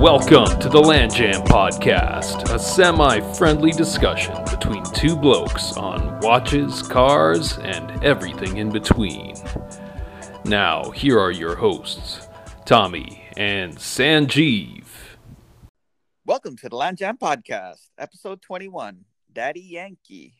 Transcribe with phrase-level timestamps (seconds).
[0.00, 6.80] Welcome to the Land Jam Podcast, a semi friendly discussion between two blokes on watches,
[6.80, 9.34] cars, and everything in between.
[10.46, 12.26] Now, here are your hosts,
[12.64, 14.86] Tommy and Sanjeev.
[16.24, 20.32] Welcome to the Land Jam Podcast, episode 21 Daddy Yankee.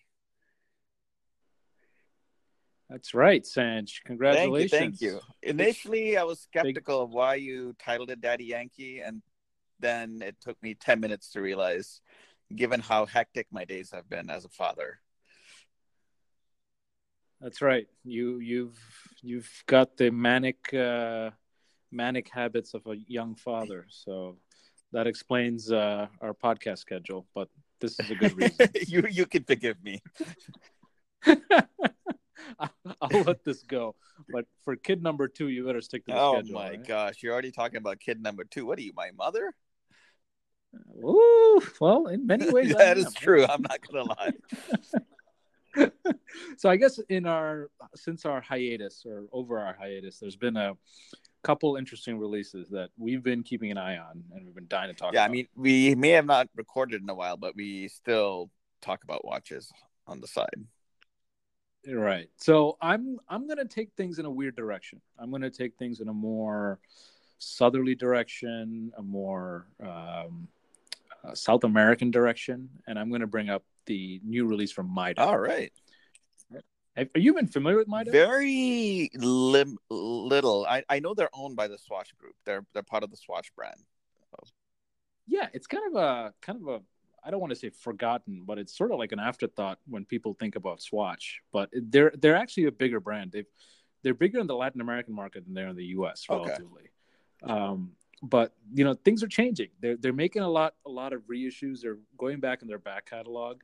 [2.88, 4.02] That's right, Sanj.
[4.06, 4.70] Congratulations.
[4.70, 5.10] Thank you.
[5.10, 5.50] Thank you.
[5.50, 9.20] Initially, I was skeptical of why you titled it Daddy Yankee, and
[9.80, 12.00] then it took me 10 minutes to realize,
[12.54, 15.00] given how hectic my days have been as a father.
[17.40, 17.86] That's right.
[18.04, 18.78] You you've
[19.22, 21.30] you've got the manic uh,
[21.90, 24.36] manic habits of a young father, so
[24.92, 27.26] that explains uh, our podcast schedule.
[27.34, 27.48] But
[27.80, 28.68] this is a good reason.
[28.86, 30.02] you you can forgive me.
[33.00, 33.94] I'll let this go.
[34.30, 36.58] But for kid number two, you better stick to the oh schedule.
[36.58, 36.86] Oh my right?
[36.86, 38.66] gosh, you're already talking about kid number two.
[38.66, 39.54] What are you, my mother?
[41.04, 43.44] Ooh, well, in many ways, that is true.
[43.46, 44.32] I'm not gonna lie.
[46.56, 50.76] so I guess in our since our hiatus or over our hiatus, there's been a
[51.42, 54.94] couple interesting releases that we've been keeping an eye on and we've been dying to
[54.94, 55.30] talk yeah, about.
[55.30, 58.50] I mean, we may have not recorded in a while, but we still
[58.82, 59.70] talk about watches
[60.06, 60.48] on the side.
[61.88, 62.28] Right.
[62.36, 65.00] So I'm I'm gonna take things in a weird direction.
[65.18, 66.78] I'm gonna take things in a more
[67.38, 70.46] southerly direction, a more um,
[71.24, 75.18] uh, South American direction, and I'm gonna bring up the new release from Mido.
[75.18, 75.72] All right.
[76.96, 78.10] Have, are you been familiar with Mido?
[78.10, 80.66] Very lim- little.
[80.68, 82.34] I, I know they're owned by the Swatch Group.
[82.44, 83.80] They're they're part of the Swatch brand.
[84.30, 84.48] So.
[85.26, 86.80] Yeah, it's kind of a kind of a
[87.24, 90.34] I don't want to say forgotten, but it's sort of like an afterthought when people
[90.34, 91.40] think about Swatch.
[91.52, 93.32] But they're they're actually a bigger brand.
[93.32, 93.46] They've
[94.02, 96.26] they're bigger in the Latin American market than they're in the U.S.
[96.28, 96.90] relatively.
[97.42, 97.52] Okay.
[97.52, 99.68] Um, but you know things are changing.
[99.80, 101.80] They're they're making a lot a lot of reissues.
[101.80, 103.60] They're going back in their back catalog,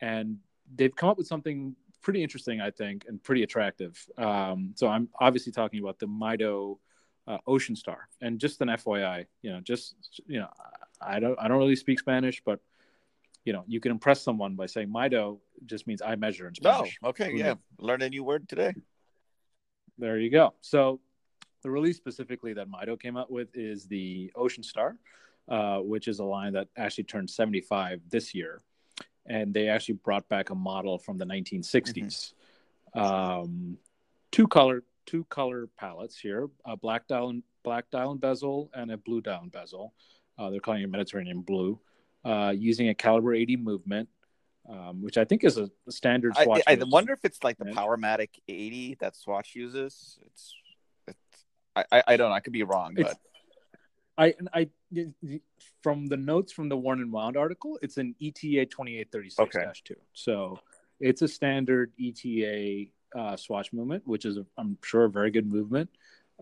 [0.00, 0.38] and
[0.74, 4.02] they've come up with something pretty interesting, I think, and pretty attractive.
[4.16, 6.78] Um, so I'm obviously talking about the Mido
[7.26, 9.94] uh, Ocean Star, and just an FYI, you know, just
[10.26, 10.48] you know,
[11.00, 12.60] I don't I don't really speak Spanish, but
[13.44, 16.98] you know, you can impress someone by saying Mido just means I measure in Spanish.
[17.02, 17.54] Oh, okay, yeah.
[17.78, 18.74] Learn a new word today.
[19.98, 20.54] There you go.
[20.60, 21.00] So
[21.62, 24.96] the release specifically that Mido came out with is the Ocean Star,
[25.48, 28.60] uh, which is a line that actually turned 75 this year.
[29.26, 32.32] And they actually brought back a model from the 1960s.
[32.96, 33.00] Mm-hmm.
[33.00, 33.78] Um,
[34.32, 38.96] two color two color palettes here, a black dial black dial and bezel and a
[38.96, 39.92] blue dial and bezel.
[40.38, 41.78] Uh, they're calling it Mediterranean blue
[42.24, 44.08] uh, using a caliber 80 movement,
[44.68, 46.62] um, which I think is a, standard Swatch.
[46.66, 50.18] I, I wonder if it's like the Powermatic 80 that Swatch uses.
[50.26, 50.54] It's,
[51.76, 52.34] I, I don't know.
[52.34, 53.18] I could be wrong, it's, but
[54.18, 54.68] I I
[55.82, 59.70] from the notes from the Worn and Wound article, it's an ETA 2836 okay.
[59.84, 59.94] 2.
[60.12, 60.58] So
[60.98, 62.86] it's a standard ETA
[63.16, 65.90] uh, Swatch movement, which is I'm sure a very good movement.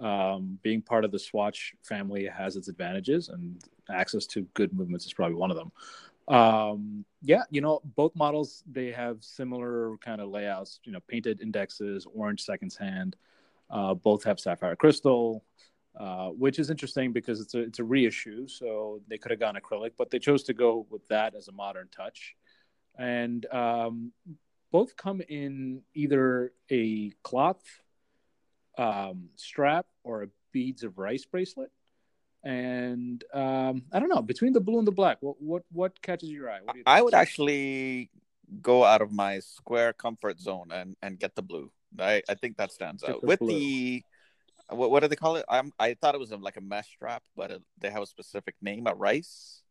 [0.01, 5.07] Um, being part of the Swatch family has its advantages, and access to good movements
[5.07, 5.73] is probably one of them.
[6.29, 10.81] Um, yeah, you know, both models they have similar kind of layouts.
[10.85, 13.17] You know, painted indexes, orange seconds hand.
[13.71, 15.45] Uh, both have sapphire crystal,
[15.99, 19.57] uh, which is interesting because it's a it's a reissue, so they could have gone
[19.57, 22.35] acrylic, but they chose to go with that as a modern touch.
[22.99, 24.13] And um,
[24.71, 27.63] both come in either a cloth
[28.77, 31.71] um, strap or a beads of rice bracelet.
[32.45, 36.31] And um, I don't know between the blue and the black, what what what catches
[36.31, 36.61] your eye?
[36.75, 38.11] You I would actually
[38.63, 41.73] go out of my square comfort zone and and get the blue.
[41.99, 43.49] I I think that stands out with blue.
[43.49, 44.05] the
[44.71, 45.45] what, what do they call it?
[45.49, 48.07] I'm, I thought it was um, like a mesh strap, but it, they have a
[48.07, 49.63] specific name, a rice.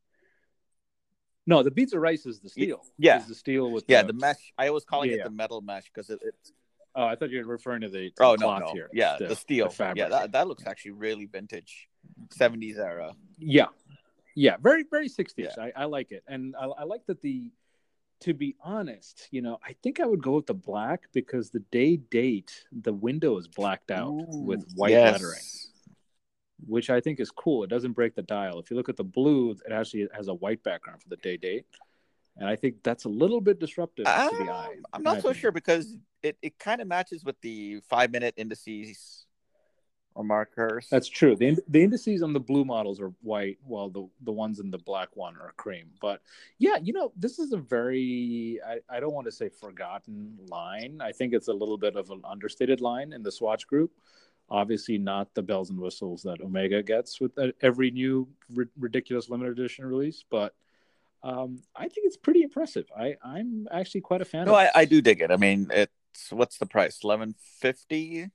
[1.46, 2.84] No, the beads of rice is the steel.
[2.98, 4.54] Yeah, the steel with yeah the, the mesh.
[4.58, 6.52] I was calling yeah, it the metal mesh because it, it's
[6.96, 8.90] Oh, I thought you were referring to the, to oh no cloth no here.
[8.92, 9.98] yeah the, the steel the fabric.
[10.00, 11.88] yeah that, that looks actually really vintage,
[12.32, 13.14] seventies era.
[13.38, 13.68] Yeah,
[14.36, 15.50] yeah, very very sixties.
[15.56, 15.66] Yeah.
[15.66, 17.52] I, I like it, and I, I like that the.
[18.22, 21.60] To be honest, you know, I think I would go with the black because the
[21.72, 25.14] day date the window is blacked out Ooh, with white yes.
[25.14, 25.44] lettering,
[26.66, 27.64] which I think is cool.
[27.64, 28.60] It doesn't break the dial.
[28.60, 31.38] If you look at the blue, it actually has a white background for the day
[31.38, 31.66] date
[32.40, 34.76] and I think that's a little bit disruptive um, to the eye.
[34.94, 35.36] I'm not so opinion.
[35.36, 39.26] sure because it, it kind of matches with the five minute indices
[40.18, 40.88] or markers.
[40.90, 41.36] That's true.
[41.36, 44.80] The the indices on the blue models are white, while the the ones in the
[44.80, 45.92] black one are cream.
[46.02, 46.22] But
[46.58, 51.00] yeah, you know, this is a very I, I don't want to say forgotten line.
[51.02, 53.92] I think it's a little bit of an understated line in the Swatch group.
[54.50, 59.60] Obviously, not the bells and whistles that Omega gets with every new ri- ridiculous limited
[59.60, 60.56] edition release, but
[61.22, 62.86] um, I think it's pretty impressive.
[62.98, 64.46] I I'm actually quite a fan.
[64.46, 65.30] No, I, I do dig it.
[65.30, 67.04] I mean, it's what's the price?
[67.04, 68.32] Eleven fifty.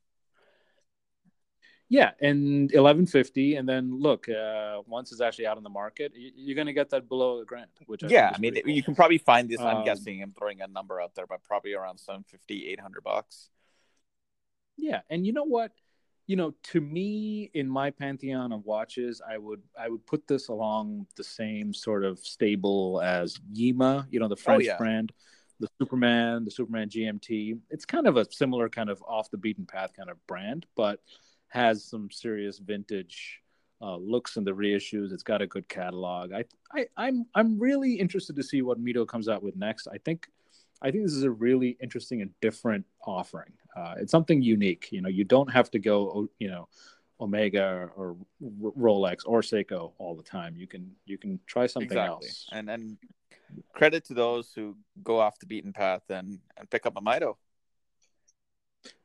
[1.92, 6.10] Yeah, and eleven fifty, and then look, uh, once it's actually out on the market,
[6.16, 7.68] you're going to get that below a grand.
[7.84, 8.72] Which I yeah, I mean, cool.
[8.72, 9.60] you can probably find this.
[9.60, 13.50] I'm Um, guessing I'm throwing a number out there, but probably around 750 800 bucks.
[14.78, 15.72] Yeah, and you know what?
[16.26, 20.48] You know, to me, in my pantheon of watches, I would I would put this
[20.48, 24.06] along the same sort of stable as Yema.
[24.10, 24.78] You know, the French yeah.
[24.78, 25.12] brand,
[25.60, 27.58] the Superman, the Superman GMT.
[27.68, 31.00] It's kind of a similar kind of off the beaten path kind of brand, but
[31.52, 33.40] has some serious vintage
[33.82, 35.12] uh, looks in the reissues.
[35.12, 36.32] It's got a good catalog.
[36.32, 39.86] I, I I'm I'm really interested to see what Mido comes out with next.
[39.86, 40.28] I think
[40.80, 43.52] I think this is a really interesting and different offering.
[43.76, 44.88] Uh, it's something unique.
[44.90, 46.68] You know, you don't have to go, you know,
[47.20, 50.56] Omega or Rolex or Seiko all the time.
[50.56, 52.28] You can you can try something exactly.
[52.28, 52.48] else.
[52.50, 52.96] And and
[53.74, 57.36] credit to those who go off the beaten path and and pick up a Mido.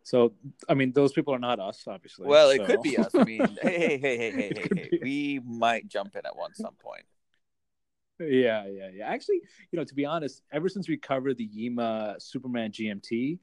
[0.07, 0.31] So,
[0.69, 2.27] I mean, those people are not us, obviously.
[2.27, 3.13] Well, it so- could be us.
[3.13, 4.99] I mean, hey, hey, hey, hey, hey, hey.
[5.03, 7.03] We might jump in at one some point.
[8.17, 9.05] Yeah, yeah, yeah.
[9.05, 13.39] Actually, you know, to be honest, ever since we covered the Yema Superman GMT,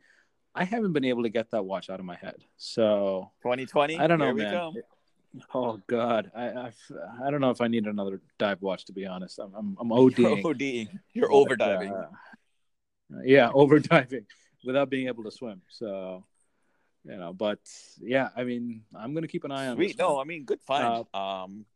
[0.54, 2.36] I haven't been able to get that watch out of my head.
[2.56, 3.98] So 2020.
[3.98, 4.54] I don't know, Here we man.
[4.54, 4.74] come.
[5.52, 6.72] Oh God, I, I
[7.26, 8.86] I don't know if I need another dive watch.
[8.86, 10.18] To be honest, I'm I'm, I'm ODing.
[10.18, 10.88] You're ODing.
[11.12, 11.92] You're But, overdiving.
[11.92, 14.24] uh, yeah, overdiving
[14.64, 15.60] without being able to swim.
[15.68, 16.24] So,
[17.04, 17.58] you know, but
[18.00, 19.76] yeah, I mean, I'm gonna keep an eye on.
[19.76, 19.88] Sweet.
[19.88, 20.20] This No.
[20.20, 21.06] I mean, good find.
[21.14, 21.66] um,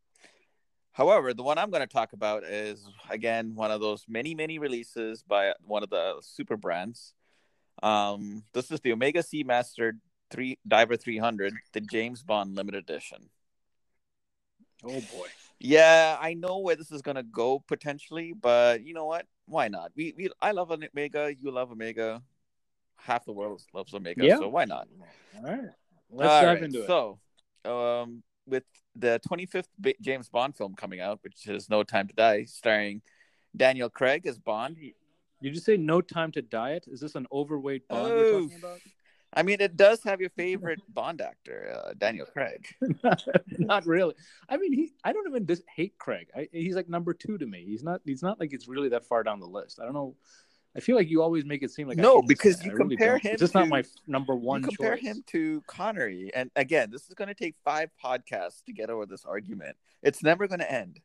[0.92, 4.58] however, the one I'm going to talk about is again one of those many, many
[4.58, 7.14] releases by one of the super brands.
[7.82, 9.92] Um, this is the Omega Seamaster
[10.30, 13.30] Three Diver 300, the James Bond limited edition.
[14.84, 15.28] Oh boy.
[15.60, 19.26] Yeah, I know where this is going to go potentially, but you know what?
[19.46, 19.90] Why not?
[19.96, 21.34] We, we I love Omega.
[21.34, 22.22] You love Omega.
[22.98, 24.38] Half the world loves Omega, Yeah.
[24.38, 24.88] so why not?
[25.36, 25.60] All right,
[26.10, 26.86] let's All dive right, into it.
[26.86, 27.18] So,
[27.64, 28.64] um, with
[28.96, 33.02] the 25th Ba- James Bond film coming out, which is No Time to Die, starring
[33.56, 34.76] Daniel Craig as Bond.
[35.40, 36.86] You just say no time to diet?
[36.88, 38.80] Is this an overweight Bond we're Oh, talking about?
[39.32, 42.66] I mean, it does have your favorite Bond actor, uh, Daniel Craig.
[43.58, 44.14] not really.
[44.48, 44.92] I mean, he.
[45.04, 46.28] I don't even dis- hate Craig.
[46.34, 47.64] I, he's like number two to me.
[47.64, 48.00] He's not.
[48.04, 49.78] He's not like it's really that far down the list.
[49.80, 50.16] I don't know.
[50.76, 53.22] I feel like you always make it seem like No, because you I compare don't.
[53.22, 55.04] him It's just not my number one you compare choice.
[55.04, 59.06] him to Connery, and again, this is going to take five podcasts to get over
[59.06, 59.76] this argument.
[60.02, 61.00] It's never going to end.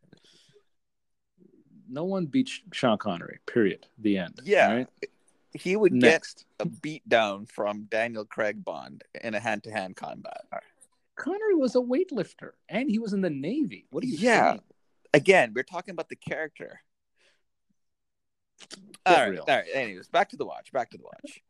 [1.89, 3.39] No one beats Sean Connery.
[3.45, 3.87] Period.
[3.99, 4.39] The end.
[4.43, 4.73] Yeah.
[4.73, 4.87] Right?
[5.53, 6.45] He would Next.
[6.59, 10.41] get a beat down from Daniel Craig Bond in a hand-to-hand combat.
[11.15, 13.85] Connery was a weightlifter, and he was in the Navy.
[13.91, 14.51] What are you Yeah.
[14.51, 14.61] saying?
[15.15, 16.81] again, we're talking about the character.
[18.69, 19.45] Get All right, real.
[19.47, 19.65] all right.
[19.73, 20.71] Anyways, back to the watch.
[20.71, 21.41] Back to the watch.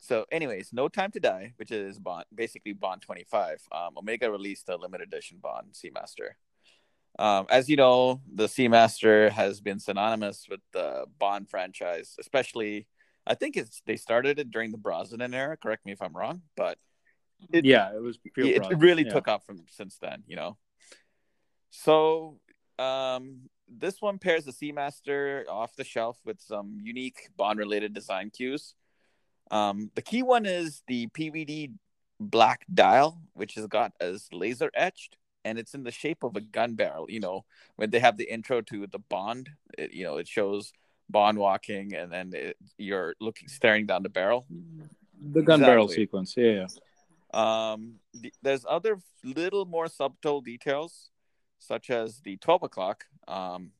[0.00, 3.60] So, anyways, No Time to Die, which is Bond, basically Bond 25.
[3.72, 6.30] Um, Omega released a limited edition Bond Seamaster.
[7.18, 12.86] Um, as you know, the Seamaster has been synonymous with the Bond franchise, especially.
[13.26, 15.56] I think it's they started it during the Brosnan era.
[15.56, 16.78] Correct me if I'm wrong, but
[17.52, 18.16] it, yeah, it was.
[18.18, 18.78] Pure it Brosnan.
[18.78, 19.12] really Yeah.
[19.12, 20.56] took off from since then, you know.
[21.70, 22.38] So,
[22.78, 28.74] um, this one pairs the Seamaster off the shelf with some unique Bond-related design cues.
[29.50, 31.72] Um, the key one is the PVD
[32.18, 36.40] black dial, which is got as laser etched, and it's in the shape of a
[36.40, 37.06] gun barrel.
[37.08, 37.44] You know,
[37.76, 40.72] when they have the intro to the Bond, it, you know, it shows
[41.08, 44.46] Bond walking, and then it, you're looking staring down the barrel.
[45.20, 46.34] The gun barrel sequence.
[46.36, 46.66] Yeah, yeah.
[47.32, 51.10] Um, the, there's other little more subtle details,
[51.58, 53.04] such as the 12 o'clock.
[53.28, 53.72] Um,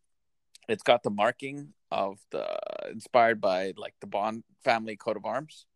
[0.69, 2.47] it's got the marking of the
[2.91, 5.67] inspired by like the Bond family coat of arms.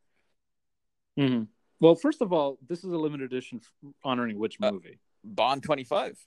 [1.19, 1.49] Mhm.
[1.81, 3.61] Well, first of all, this is a limited edition
[4.05, 4.99] honoring which Uh, movie?
[5.25, 6.19] Bond 25.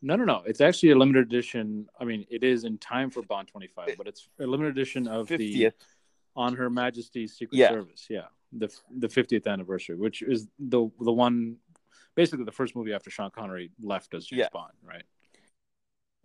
[0.00, 0.42] No, no, no.
[0.46, 1.88] It's actually a limited edition.
[1.98, 5.26] I mean, it is in time for Bond 25, but it's a limited edition of
[5.28, 5.72] the
[6.36, 7.70] On Her Majesty's Secret Yeah.
[7.70, 8.06] Service.
[8.08, 11.58] Yeah, the the 50th anniversary, which is the the one,
[12.14, 14.48] basically the first movie after Sean Connery left as James Yeah.
[14.52, 15.04] Bond, right?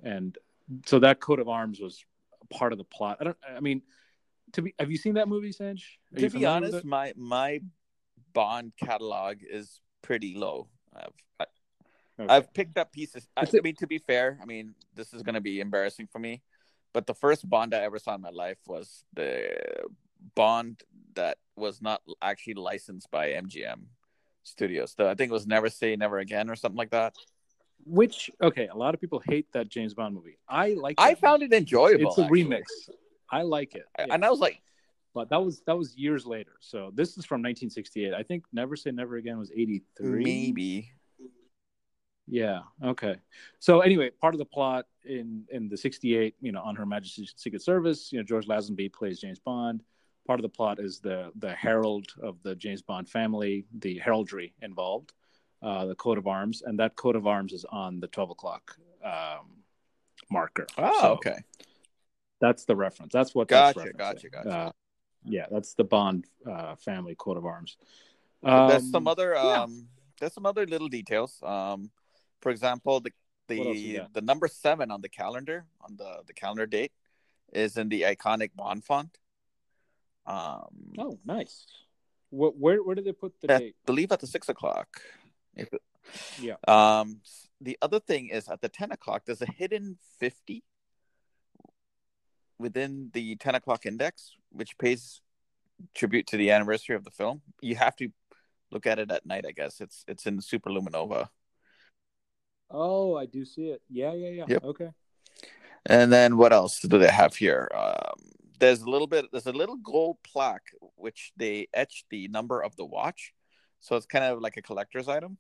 [0.01, 0.37] And
[0.85, 2.03] so that coat of arms was
[2.49, 3.17] part of the plot.
[3.19, 3.37] I don't.
[3.55, 3.81] I mean,
[4.53, 4.73] to be.
[4.79, 5.81] Have you seen that movie, Sanj?
[6.15, 7.61] Are To be honest, my my
[8.33, 10.67] Bond catalog is pretty low.
[10.95, 11.45] I've I,
[12.19, 12.31] Okay.
[12.31, 13.27] I've picked up pieces.
[13.35, 16.43] I, I mean, to be fair, I mean this is gonna be embarrassing for me,
[16.93, 19.49] but the first Bond I ever saw in my life was the
[20.35, 20.83] Bond
[21.15, 23.85] that was not actually licensed by MGM.
[24.43, 24.93] Studios.
[24.95, 27.15] The, I think it was Never Say Never Again or something like that.
[27.85, 30.37] Which okay, a lot of people hate that James Bond movie.
[30.47, 30.95] I like.
[30.97, 31.19] I it.
[31.19, 32.09] found it enjoyable.
[32.09, 32.45] It's a actually.
[32.45, 32.63] remix.
[33.29, 34.07] I like it, yeah.
[34.11, 34.61] and I was like,
[35.13, 36.53] but that was that was years later.
[36.59, 38.13] So this is from 1968.
[38.13, 40.23] I think Never Say Never Again was 83.
[40.23, 40.91] maybe.
[42.27, 42.61] Yeah.
[42.83, 43.15] Okay.
[43.59, 47.33] So anyway, part of the plot in in the '68, you know, on Her Majesty's
[47.35, 49.83] Secret Service, you know, George Lazenby plays James Bond.
[50.25, 54.53] Part of the plot is the the herald of the James Bond family, the heraldry
[54.61, 55.13] involved,
[55.63, 58.75] uh, the coat of arms, and that coat of arms is on the 12 o'clock
[59.03, 59.63] um,
[60.29, 60.67] marker.
[60.77, 61.37] Oh, So okay.
[62.41, 63.13] That's the reference.
[63.13, 63.47] That's what.
[63.47, 63.97] that's Gotcha, referencing.
[63.97, 64.49] gotcha, gotcha.
[64.49, 64.71] Uh,
[65.23, 67.77] yeah, that's the Bond uh, family coat of arms.
[68.41, 69.61] But there's some Um, other yeah.
[69.63, 69.87] um
[70.19, 71.39] there's some other little details.
[71.43, 71.91] Um
[72.41, 73.11] for example, the
[73.47, 76.91] What else you the the number 7 on the calendar, on the the calendar date
[77.53, 79.17] is in the iconic Bond font.
[80.25, 81.65] Um Oh, nice.
[82.29, 83.75] Where where, where did they put the I date?
[83.85, 84.89] believe at the 6 o'clock.
[85.55, 85.81] If it-
[86.39, 86.55] Yeah.
[86.67, 87.21] Um
[87.61, 90.63] the other thing is at the 10 o'clock there's a hidden 50
[92.59, 95.21] within the 10 o'clock index, which pays
[95.93, 97.41] tribute to the anniversary of the film.
[97.61, 98.09] You have to
[98.71, 99.81] look at it at night, I guess.
[99.81, 101.29] It's it's in Superluminova.
[102.69, 103.81] Oh, I do see it.
[103.89, 104.45] Yeah, yeah, yeah.
[104.47, 104.63] Yep.
[104.63, 104.89] Okay.
[105.85, 107.69] And then what else do they have here?
[107.75, 109.25] Um, there's a little bit.
[109.31, 113.33] There's a little gold plaque which they etched the number of the watch,
[113.83, 115.37] so it's kind of like a collector's item.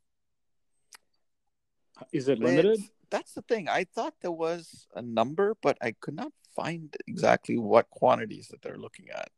[2.11, 2.73] Is it limited?
[2.73, 3.69] It's- that's the thing.
[3.69, 8.61] I thought there was a number, but I could not find exactly what quantities that
[8.63, 9.29] they're looking at.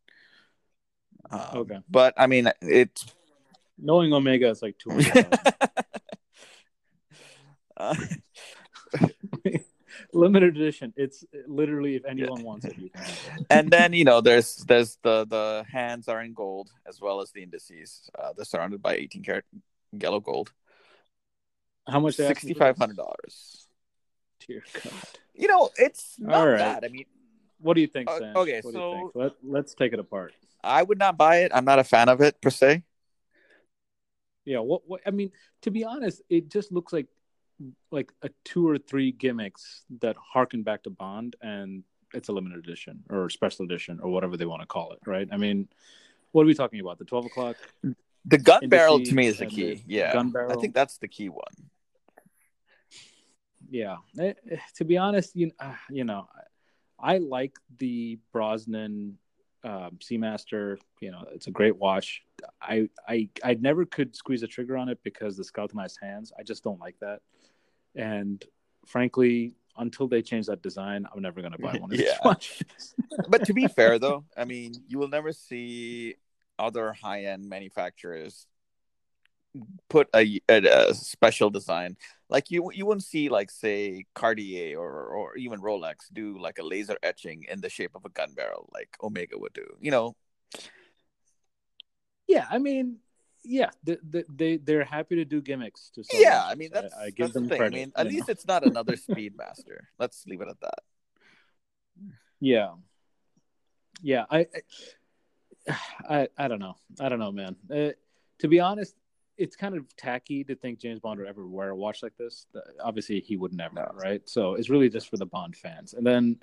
[1.29, 1.79] Um, Okay.
[1.89, 3.05] But I mean, it's
[3.77, 4.91] Knowing Omega is like two
[7.77, 7.95] uh,
[10.15, 10.93] limited edition.
[10.95, 13.45] It's literally if anyone wants it, you can have it.
[13.49, 17.31] and then you know there's there's the the hands are in gold as well as
[17.31, 18.09] the indices.
[18.17, 19.45] Uh, they're surrounded by 18 karat
[19.91, 20.51] yellow gold.
[21.87, 22.15] How much?
[22.15, 22.81] Sixty five hundred asking Sixty for five this?
[22.81, 23.67] hundred dollars.
[24.47, 24.93] Dear God.
[25.33, 26.57] You know, it's not All right.
[26.57, 26.85] bad.
[26.85, 27.05] I mean,
[27.59, 29.11] What do you think, Uh, okay, What do so- you think?
[29.15, 30.33] Let Let's take it apart.
[30.63, 31.51] I would not buy it.
[31.53, 32.83] I'm not a fan of it per se.
[34.45, 34.59] Yeah.
[34.59, 34.81] What?
[34.87, 35.01] What?
[35.05, 35.31] I mean,
[35.61, 37.07] to be honest, it just looks like
[37.91, 41.83] like a two or three gimmicks that harken back to Bond, and
[42.13, 45.27] it's a limited edition or special edition or whatever they want to call it, right?
[45.31, 45.67] I mean,
[46.31, 46.97] what are we talking about?
[46.99, 47.55] The twelve o'clock
[48.25, 49.75] The gun Indices barrel to me is the key.
[49.75, 51.53] the Yeah, gun I think that's the key one.
[53.69, 56.27] yeah Eh, eh, to be honest you, uh, you know
[56.99, 59.17] i like the brosnan
[59.63, 62.21] um, seamaster you know it's a great watch
[62.61, 66.43] i i i never could squeeze a trigger on it because the skeletonized hands i
[66.43, 67.21] just don't like that
[67.95, 68.43] and
[68.85, 72.17] frankly until they change that design i'm never going to buy one of these Yeah.
[72.23, 72.63] watches
[73.29, 76.15] But to be fair, though, I mean, you will never see
[76.59, 78.47] other high-end manufacturers
[79.89, 81.95] put a, a, a special design
[82.27, 86.63] like you you wouldn't see like say Cartier or or even Rolex do like a
[86.63, 89.65] laser etching in the shape of a gun barrel like Omega would do.
[89.79, 90.15] You know,
[92.27, 92.97] yeah i mean
[93.45, 96.43] yeah they, they, they they're happy to do gimmicks to sell yeah.
[96.45, 97.57] I mean, that's I, give that's them the thing.
[97.59, 98.31] credit I mean, at least know?
[98.31, 99.79] it's not another Speedmaster.
[99.99, 100.79] Let's leave it at that.
[102.39, 102.71] Yeah,
[104.01, 104.25] yeah.
[104.29, 104.47] I,
[106.09, 106.75] I, I don't know.
[106.99, 107.55] I don't know, man.
[107.73, 107.91] Uh,
[108.39, 108.95] to be honest,
[109.37, 112.45] it's kind of tacky to think James Bond would ever wear a watch like this.
[112.83, 113.91] Obviously, he would never, No.
[113.95, 114.21] right?
[114.27, 115.93] So it's really just for the Bond fans.
[115.93, 116.37] And then,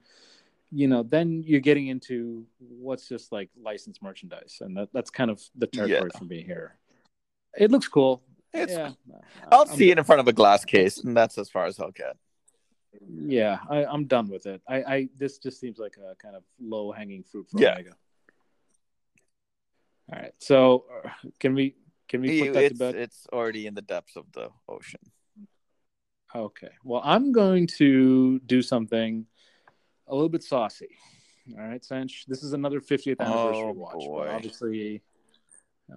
[0.71, 5.31] you know, then you're getting into what's just like licensed merchandise, and that, that's kind
[5.31, 6.19] of the territory Yeah.
[6.19, 6.77] for me here.
[7.59, 8.23] It looks cool.
[8.55, 8.93] It's, yeah,
[9.51, 11.79] I'll I'm- see it in front of a glass case, and that's as far as
[11.81, 12.17] I'll get.
[13.09, 14.61] Yeah, I, I'm done with it.
[14.69, 17.73] I, I this just seems like a kind of low hanging fruit for Yeah.
[17.73, 17.97] Omega.
[20.13, 21.09] All right, so uh,
[21.41, 21.75] can we
[22.09, 22.95] can we put that to bed?
[22.97, 25.01] it's already in the depths of the ocean.
[26.35, 26.71] Okay.
[26.85, 29.27] Well, I'm going to do something
[30.09, 30.89] a little bit saucy.
[31.59, 32.25] All right, Sanch.
[32.27, 34.29] This is another 50th anniversary Oh, watch.
[34.31, 35.03] obviously,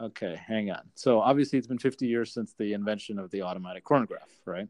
[0.03, 0.81] okay, hang on.
[0.95, 4.67] So obviously, it's been 50 years since the invention of the automatic chronograph, right?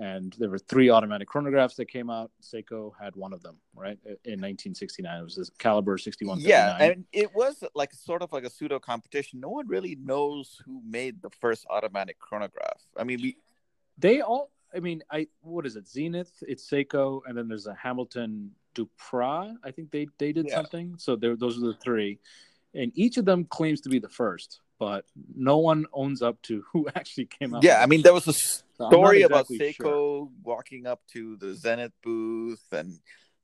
[0.00, 2.30] And there were three automatic chronographs that came out.
[2.40, 5.18] Seiko had one of them, right, in 1969.
[5.18, 6.38] It was this Caliber 61.
[6.40, 9.40] Yeah, and it was like sort of like a pseudo competition.
[9.40, 12.80] No one really knows who made the first automatic chronograph.
[12.96, 13.36] I mean, we
[13.98, 14.52] they all.
[14.72, 15.88] I mean, I what is it?
[15.88, 19.56] Zenith, it's Seiko, and then there's a Hamilton Duprat.
[19.64, 20.56] I think they they did Yeah.
[20.56, 20.94] something.
[20.98, 22.20] So there, those are the three,
[22.78, 25.04] and each of them claims to be the first, but
[25.34, 27.64] no one owns up to who actually came out.
[27.64, 30.28] yeah, I mean, there was a So I'm story about Seiko sure.
[30.44, 32.98] walking up to the Zenith booth, and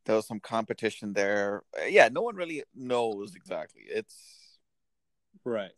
[0.06, 1.64] there was some competition there.
[1.88, 3.82] Yeah, no one really knows exactly.
[3.86, 4.56] It's
[5.44, 5.72] right?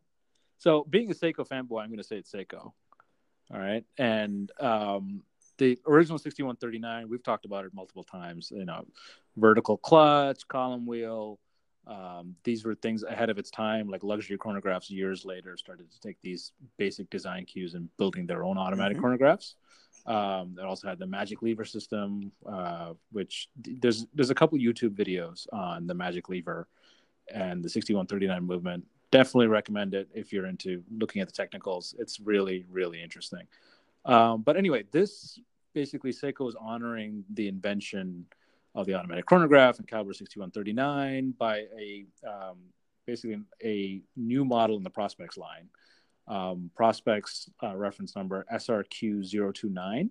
[0.58, 2.72] So being a Seiko fanboy, I'm going to say it's Seiko.
[3.52, 5.22] All right, and um,
[5.58, 8.50] the original 6139, we've talked about it multiple times.
[8.54, 8.84] You know,
[9.36, 11.38] vertical clutch, column wheel.
[11.86, 13.88] Um, these were things ahead of its time.
[13.88, 18.44] Like luxury chronographs, years later, started to take these basic design cues and building their
[18.44, 19.06] own automatic mm-hmm.
[19.06, 19.54] chronographs.
[20.06, 24.94] Um, it also had the magic lever system, uh, which there's there's a couple YouTube
[24.94, 26.68] videos on the magic lever
[27.32, 28.84] and the 6139 movement.
[29.10, 31.94] Definitely recommend it if you're into looking at the technicals.
[31.98, 33.46] It's really really interesting.
[34.04, 35.40] Um, but anyway, this
[35.74, 38.26] basically Seiko is honoring the invention
[38.76, 42.58] of the automatic chronograph and caliber 6139 by a um,
[43.06, 45.68] basically a new model in the Prospex line
[46.28, 50.10] um, Prospex uh, reference number SRQ029.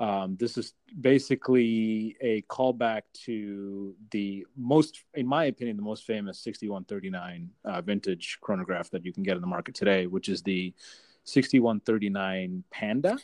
[0.00, 6.38] Um, this is basically a callback to the most, in my opinion, the most famous
[6.40, 10.72] 6139 uh, vintage chronograph that you can get in the market today, which is the
[11.24, 13.18] 6139 Panda.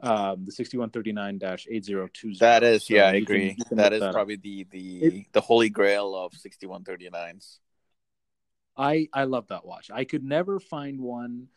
[0.00, 2.38] Um, the 6139-8020.
[2.38, 3.56] That is, so yeah, I agree.
[3.66, 4.42] Can, that is that probably up.
[4.42, 7.58] the the it, the holy grail of 6139s.
[8.76, 9.90] I I love that watch.
[9.92, 11.48] I could never find one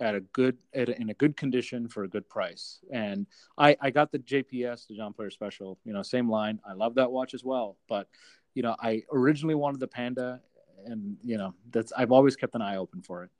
[0.00, 2.80] at a good at a, in a good condition for a good price.
[2.90, 3.26] And
[3.58, 5.78] I I got the JPS, the John Player Special.
[5.84, 6.58] You know, same line.
[6.66, 7.76] I love that watch as well.
[7.88, 8.08] But
[8.54, 10.40] you know, I originally wanted the Panda,
[10.86, 13.30] and you know, that's I've always kept an eye open for it.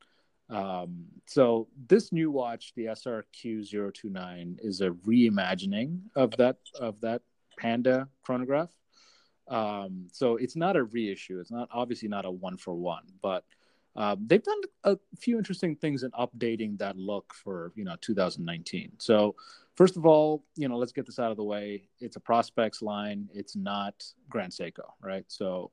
[0.50, 7.22] Um, so this new watch, the SRQ029, is a reimagining of that of that
[7.58, 8.70] Panda chronograph.
[9.48, 11.40] Um, so it's not a reissue.
[11.40, 13.44] It's not obviously not a one for one, but
[13.96, 18.92] um, they've done a few interesting things in updating that look for you know 2019.
[18.98, 19.36] So
[19.76, 21.88] first of all, you know let's get this out of the way.
[22.00, 23.28] It's a Prospex line.
[23.32, 25.24] It's not Grand Seiko, right?
[25.28, 25.70] So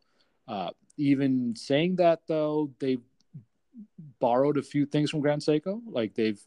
[0.47, 3.01] uh, even saying that though, they've
[4.19, 5.81] borrowed a few things from Grand Seiko.
[5.85, 6.41] Like they've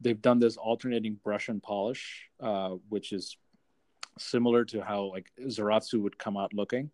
[0.00, 3.36] they've done this alternating brush and polish, uh, which is
[4.18, 6.90] similar to how like Zaratsu would come out looking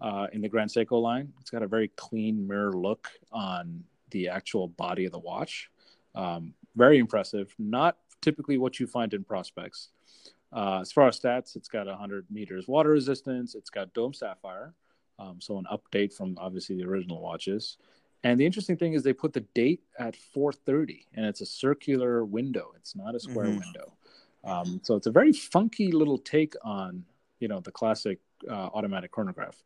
[0.00, 1.32] uh, in the Grand Seiko line.
[1.40, 5.70] It's got a very clean mirror look on the actual body of the watch.
[6.14, 7.54] Um, very impressive.
[7.58, 9.88] Not typically what you find in Prospex.
[10.52, 13.54] Uh, as far as stats, it's got 100 meters water resistance.
[13.54, 14.74] It's got dome sapphire,
[15.18, 17.76] um, so an update from obviously the original watches.
[18.22, 22.24] And the interesting thing is they put the date at 4:30, and it's a circular
[22.24, 22.72] window.
[22.76, 23.60] It's not a square mm-hmm.
[23.60, 23.92] window.
[24.44, 27.04] Um, so it's a very funky little take on
[27.40, 29.62] you know the classic uh, automatic chronograph.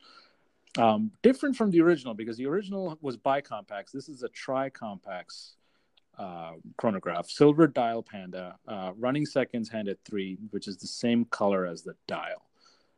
[0.76, 3.92] Um, different from the original because the original was bicompax.
[3.92, 5.54] This is a tri-compax
[6.18, 11.24] uh, chronograph, silver dial panda, uh, running seconds hand at three, which is the same
[11.26, 12.42] color as the dial.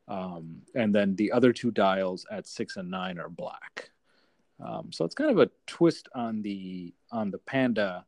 [0.08, 3.90] Um, and then the other two dials at six and nine are black.
[4.64, 8.06] Um, so it's kind of a twist on the on the panda,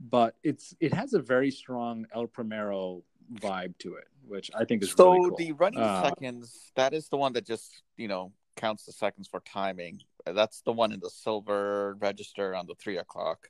[0.00, 3.02] but it's it has a very strong El Primero
[3.34, 5.12] vibe to it, which I think is so.
[5.12, 5.36] Really cool.
[5.36, 9.28] the running uh, seconds that is the one that just you know counts the seconds
[9.28, 10.00] for timing.
[10.24, 13.48] That's the one in the silver register on the three o'clock.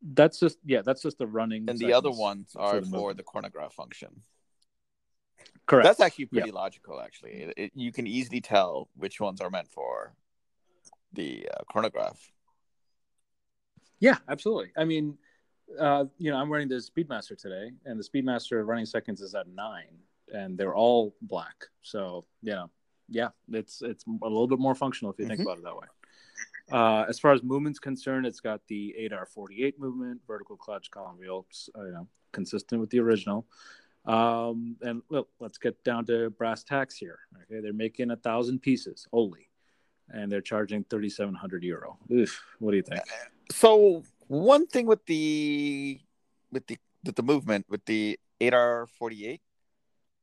[0.00, 1.68] That's just yeah, that's just the running.
[1.68, 4.22] And the other ones are for the, for the chronograph function.
[5.66, 5.84] Correct.
[5.84, 6.54] That's actually pretty yep.
[6.54, 7.00] logical.
[7.00, 10.14] Actually, it, it, you can easily tell which ones are meant for
[11.18, 12.18] the uh, chronograph.
[14.00, 14.70] Yeah, absolutely.
[14.76, 15.18] I mean,
[15.78, 19.48] uh, you know, I'm wearing the Speedmaster today, and the Speedmaster running seconds is at
[19.48, 19.98] nine,
[20.32, 21.66] and they're all black.
[21.82, 22.70] So, you know,
[23.08, 25.36] yeah, it's it's a little bit more functional if you mm-hmm.
[25.36, 25.86] think about it that way.
[26.70, 31.46] Uh, as far as movement's concerned, it's got the 8R48 movement, vertical clutch, column wheel,
[31.76, 33.46] uh, you know, consistent with the original.
[34.04, 37.20] Um, and look, let's get down to brass tacks here.
[37.42, 39.47] Okay, they're making a thousand pieces only,
[40.10, 41.98] and they're charging 3,700 euro.
[42.12, 43.02] Oof, what do you think?
[43.50, 46.00] So one thing with the
[46.52, 49.40] with the with the movement with the 8R48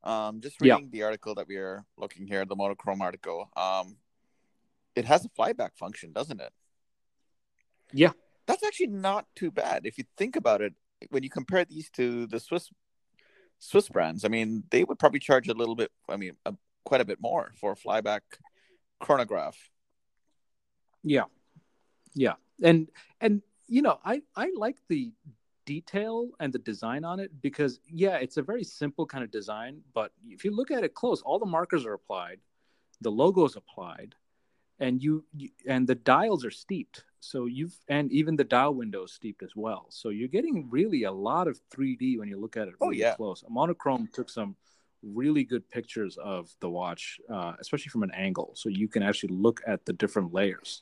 [0.05, 0.89] um, just reading yeah.
[0.91, 3.49] the article that we are looking here, the monochrome article.
[3.57, 3.97] Um,
[4.95, 6.53] it has a flyback function, doesn't it?
[7.91, 8.11] Yeah,
[8.45, 10.73] that's actually not too bad if you think about it.
[11.09, 12.69] When you compare these to the Swiss
[13.59, 15.91] Swiss brands, I mean, they would probably charge a little bit.
[16.07, 18.21] I mean, a, quite a bit more for a flyback
[18.99, 19.57] chronograph.
[21.05, 21.25] Yeah,
[22.13, 22.89] yeah, and
[23.21, 25.13] and you know, I I like the
[25.65, 29.81] detail and the design on it because yeah it's a very simple kind of design
[29.95, 32.39] but if you look at it close all the markers are applied
[33.01, 34.13] the logos applied
[34.79, 37.05] and you, you, and the dials are steeped.
[37.19, 39.87] So you've and even the dial window is steeped as well.
[39.89, 43.03] So you're getting really a lot of 3d when you look at it oh, really
[43.03, 43.15] oh, yeah.
[43.15, 43.43] close.
[43.43, 44.55] A monochrome took some
[45.01, 49.35] really good pictures of the watch uh, especially from an angle so you can actually
[49.35, 50.81] look at the different layers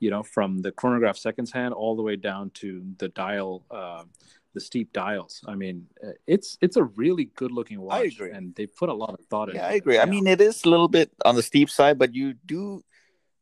[0.00, 4.04] you know, from the chronograph seconds hand all the way down to the dial, uh,
[4.52, 5.42] the steep dials.
[5.46, 8.00] I mean, uh, it's it's a really good looking watch.
[8.00, 8.30] I agree.
[8.30, 9.56] and they put a lot of thought in.
[9.56, 9.96] Yeah, I agree.
[9.96, 10.00] It.
[10.02, 12.82] I mean, it is a little bit on the steep side, but you do,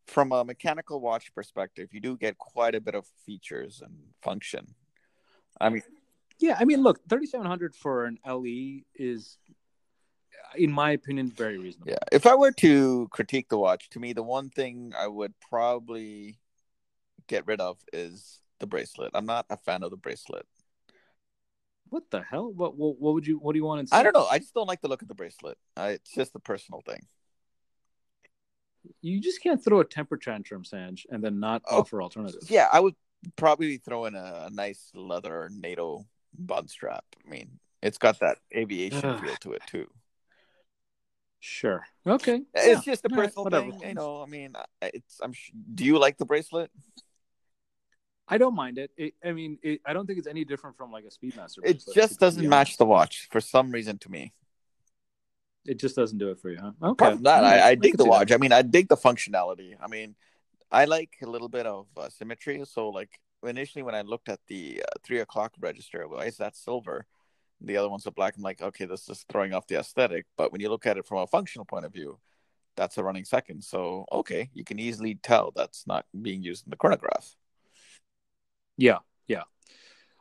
[0.07, 4.75] from a mechanical watch perspective, you do get quite a bit of features and function.
[5.61, 5.83] I mean,
[6.39, 9.37] yeah, I mean, look, thirty seven hundred for an LE is,
[10.57, 11.93] in my opinion, very reasonable.
[11.93, 15.35] Yeah, if I were to critique the watch, to me, the one thing I would
[15.41, 16.39] probably
[17.33, 19.11] get rid of is the bracelet.
[19.15, 20.47] I'm not a fan of the bracelet.
[21.89, 22.53] What the hell?
[22.53, 23.97] What what, what would you what do you want to say?
[23.97, 24.27] I don't know.
[24.27, 25.57] I just don't like the look of the bracelet.
[25.77, 27.01] I, it's just a personal thing.
[29.01, 32.51] You just can't throw a temper tantrum, Sanj, and then not oh, offer alternatives.
[32.51, 32.97] Yeah, I would
[33.37, 36.05] probably throw in a, a nice leather NATO
[36.37, 37.05] bund strap.
[37.25, 39.87] I mean, it's got that aviation feel to it too.
[41.41, 41.85] Sure.
[42.07, 42.43] Okay.
[42.55, 42.93] It's yeah.
[42.93, 43.89] just a personal right, thing.
[43.89, 45.21] You know, I mean, it's.
[45.21, 45.33] I'm.
[45.75, 46.71] Do you like the bracelet?
[48.29, 48.91] I don't mind it.
[48.97, 51.59] it I mean, it, I don't think it's any different from like a Speedmaster.
[51.65, 54.33] It just doesn't match the watch for some reason to me.
[55.65, 56.73] It just doesn't do it for you, huh?
[56.83, 56.91] Okay.
[56.91, 58.29] Apart from that, I, I, dig the watch.
[58.29, 58.35] That.
[58.35, 59.75] I mean, I dig the functionality.
[59.81, 60.17] I mean,
[60.73, 62.63] I like a little bit of uh, symmetry.
[62.65, 66.57] So, like initially, when I looked at the uh, three o'clock register, why is that
[66.57, 67.07] silver?
[67.61, 68.37] The other one's a black.
[68.37, 70.27] I'm like, okay, this is throwing off the aesthetic.
[70.37, 72.19] But when you look at it from a functional point of view,
[72.77, 73.63] that's a running second.
[73.63, 77.37] So, okay, you can easily tell that's not being used in the chronograph.
[78.77, 79.43] Yeah, yeah.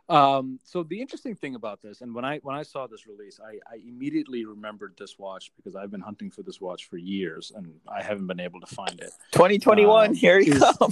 [0.09, 3.39] Um, so the interesting thing about this, and when I when I saw this release,
[3.39, 7.51] I, I immediately remembered this watch because I've been hunting for this watch for years
[7.55, 9.11] and I haven't been able to find it.
[9.31, 10.91] 2021, um, here you is, come.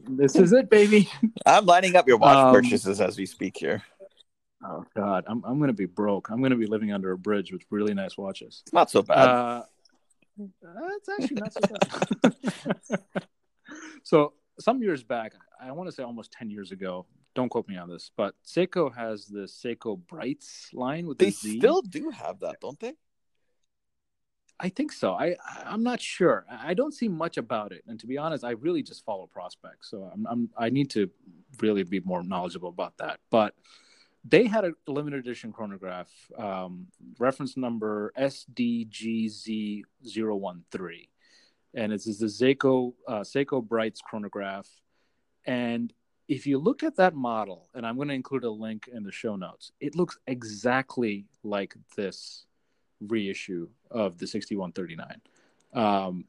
[0.16, 1.08] this is it, baby.
[1.46, 3.84] I'm lining up your watch um, purchases as we speak here.
[4.64, 6.30] Oh God, I'm I'm gonna be broke.
[6.30, 8.64] I'm gonna be living under a bridge with really nice watches.
[8.72, 9.28] Not so bad.
[9.28, 9.62] Uh,
[10.40, 11.60] it's actually not so
[12.90, 13.00] bad.
[14.02, 17.76] so some years back, I want to say almost 10 years ago, don't quote me
[17.76, 21.58] on this, but Seiko has the Seiko Brightz line with they the Z.
[21.58, 22.94] still do have that, don't they?
[24.60, 25.12] I think so.
[25.12, 26.44] I I'm not sure.
[26.50, 29.74] I don't see much about it, and to be honest, I really just follow Prospex.
[29.82, 31.08] so I'm, I'm I need to
[31.60, 33.20] really be more knowledgeable about that.
[33.30, 33.54] But
[34.24, 36.88] they had a limited edition chronograph, um,
[37.20, 39.84] reference number SDGZ013
[41.74, 44.68] and it's, the Seiko uh, Seiko Brightz chronograph.
[45.46, 45.92] And
[46.28, 49.12] if you look at that model, and I'm going to include a link in the
[49.12, 52.44] show notes, it looks exactly like this
[53.00, 55.20] reissue of the 6139.
[55.74, 56.24] Um,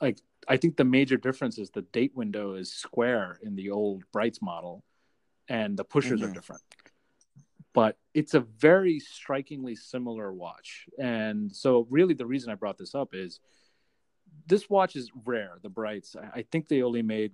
[0.00, 4.04] like I think the major difference is the date window is square in the old
[4.12, 4.84] Brightz model,
[5.48, 6.30] and the pushers mm-hmm.
[6.30, 6.62] are different.
[7.72, 12.94] But it's a very strikingly similar watch, and so really the reason I brought this
[12.94, 13.40] up is
[14.46, 15.58] this watch is rare.
[15.62, 16.16] The Brightz.
[16.16, 17.32] I, I think they only made,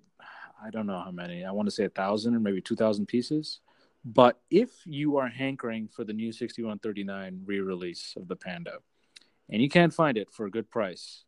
[0.65, 1.45] I don't know how many.
[1.45, 3.61] I want to say a thousand or maybe two thousand pieces.
[4.05, 8.79] But if you are hankering for the new 6139 re-release of the Panda,
[9.49, 11.25] and you can't find it for a good price,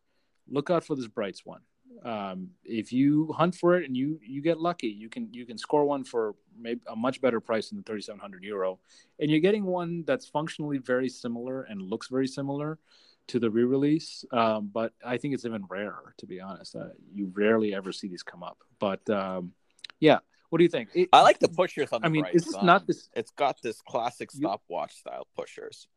[0.49, 1.61] look out for this Brightz one.
[2.03, 5.57] Um, if you hunt for it and you you get lucky, you can you can
[5.57, 8.79] score one for maybe a much better price than the 3,700 euro,
[9.19, 12.79] and you're getting one that's functionally very similar and looks very similar
[13.27, 16.75] to the re-release, um, but I think it's even rarer to be honest.
[16.75, 18.57] Uh, you rarely ever see these come up.
[18.79, 19.53] But um,
[19.99, 20.89] yeah, what do you think?
[20.93, 22.05] It, I like the pushers on.
[22.05, 23.09] I mean, bright, is this not this?
[23.13, 25.87] It's got this classic stopwatch you, style pushers.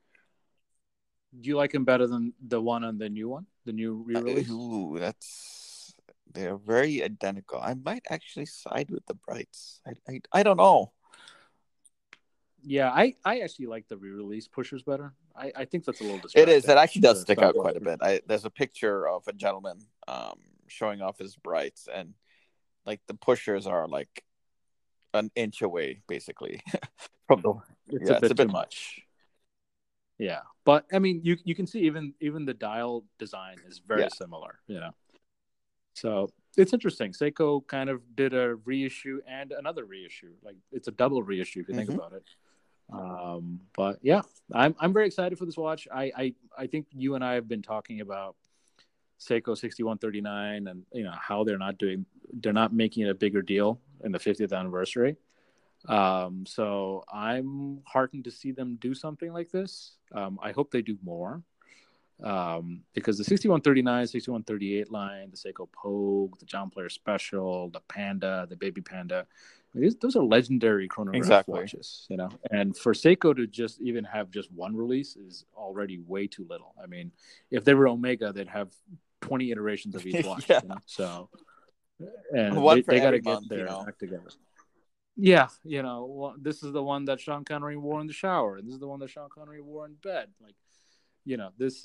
[1.38, 4.50] Do you like them better than the one on the new one, the new re-release?
[4.50, 5.94] Uh, ooh, that's
[6.32, 7.60] they're very identical.
[7.60, 9.80] I might actually side with the Brightz.
[9.86, 10.92] I I, I don't know.
[12.62, 15.14] Yeah, I, I actually like the re-release pushers better.
[15.36, 16.20] I, I think that's a little.
[16.34, 16.68] It is.
[16.68, 18.00] It actually does stick out quite a bit.
[18.02, 22.14] I, there's a picture of a gentleman um, showing off his Brightz, and
[22.84, 24.24] like the pushers are like
[25.14, 26.60] an inch away, basically
[27.26, 27.54] from the.
[27.90, 28.54] It's yeah, a bit it's a bit much.
[28.54, 29.02] much.
[30.18, 34.02] Yeah, but I mean, you you can see even even the dial design is very
[34.02, 34.08] yeah.
[34.12, 34.58] similar.
[34.66, 34.90] You know,
[35.94, 37.12] so it's interesting.
[37.12, 40.32] Seiko kind of did a reissue and another reissue.
[40.42, 41.86] Like it's a double reissue if you mm-hmm.
[41.86, 42.24] think about it.
[42.92, 44.22] Um, but yeah,
[44.52, 45.86] I'm I'm very excited for this watch.
[45.92, 48.36] I, I I think you and I have been talking about
[49.20, 53.42] Seiko 6139 and you know how they're not doing they're not making it a bigger
[53.42, 55.16] deal in the 50th anniversary.
[55.86, 59.96] Um, so I'm heartened to see them do something like this.
[60.12, 61.42] Um, I hope they do more
[62.22, 68.46] um, because the 6139, 6138 line, the Seiko Pogue, the John Player Special, the Panda,
[68.48, 69.26] the Baby Panda,
[69.74, 71.54] these, those are legendary chronograph exactly.
[71.54, 72.30] watches, you know.
[72.50, 76.74] And for Seiko to just even have just one release is already way too little.
[76.82, 77.12] I mean,
[77.50, 78.70] if they were Omega, they'd have
[79.20, 80.48] 20 iterations of each watch.
[80.48, 80.60] yeah.
[80.62, 80.78] you know?
[80.86, 81.28] So,
[82.34, 83.84] and One they, they got to get their you know.
[83.86, 84.28] act together.
[85.20, 88.56] Yeah, you know, well, this is the one that Sean Connery wore in the shower,
[88.56, 90.28] and this is the one that Sean Connery wore in bed.
[90.40, 90.54] Like,
[91.24, 91.84] you know, this.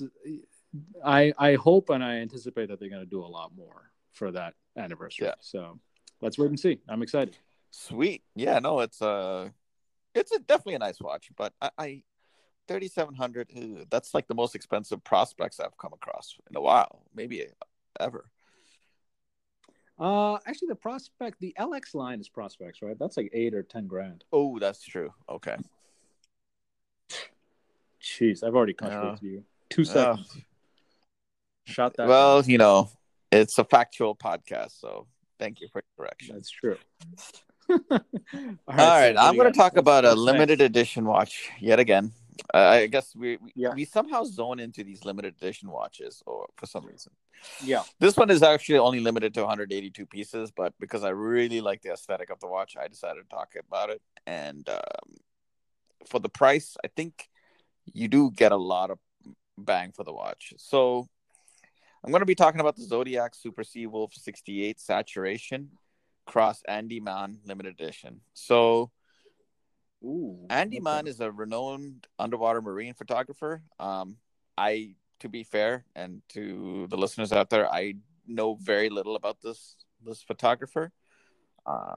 [1.04, 4.30] I I hope and I anticipate that they're going to do a lot more for
[4.30, 5.26] that anniversary.
[5.26, 5.34] Yeah.
[5.40, 5.80] So
[6.20, 6.78] let's wait and see.
[6.88, 7.36] I'm excited.
[7.76, 8.22] Sweet.
[8.36, 9.48] Yeah, no, it's uh
[10.14, 12.02] it's a, definitely a nice watch, but I, I
[12.68, 17.44] 3700 that's like the most expensive Prospex I've come across in a while, maybe
[17.98, 18.30] ever.
[19.98, 22.98] Uh, actually, the prospect, the LX line is Prospex, right?
[22.98, 24.24] That's like eight or ten grand.
[24.32, 25.12] Oh, that's true.
[25.28, 25.56] Okay.
[28.02, 29.44] Jeez, I've already contradicted you.
[29.70, 30.36] Two Uh, seconds.
[31.66, 32.06] Shot that.
[32.08, 32.50] well, down.
[32.50, 32.90] you know,
[33.32, 35.06] it's a factual podcast, so
[35.38, 36.34] thank you for correction.
[36.34, 36.76] that's true.
[37.70, 37.78] All
[38.68, 40.70] right, I'm going to talk about a limited next?
[40.70, 42.12] edition watch yet again.
[42.52, 43.74] Uh, I guess we we, Yeah.
[43.74, 47.12] we somehow zone into these limited edition watches, or for some reason.
[47.62, 47.82] Yeah.
[48.00, 51.92] This one is actually only limited to 182 pieces, but because I really like the
[51.92, 54.02] aesthetic of the watch, I decided to talk about it.
[54.26, 55.14] And um,
[56.06, 57.28] for the price, I think
[57.92, 58.98] you do get a lot of
[59.58, 60.54] bang for the watch.
[60.56, 61.06] So
[62.02, 65.70] I'm going to be talking about the Zodiac Super Seawolf 68 Saturation
[66.26, 68.20] Cross Andy Mann limited edition.
[68.32, 68.90] So
[70.04, 70.46] Ooh.
[70.50, 70.82] Andy okay.
[70.82, 73.62] Mann is a renowned underwater marine photographer.
[73.78, 74.16] Um,
[74.56, 77.94] I, to be fair, and to the listeners out there, I
[78.26, 80.92] know very little about this this photographer.
[81.66, 81.94] Uh,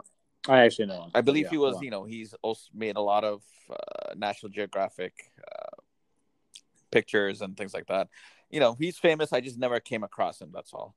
[0.47, 1.03] I actually know.
[1.03, 4.13] him, I believe yeah, he was, you know, he's also made a lot of uh,
[4.15, 5.81] National Geographic uh,
[6.89, 8.07] pictures and things like that.
[8.49, 9.33] You know, he's famous.
[9.33, 10.51] I just never came across him.
[10.53, 10.95] That's all.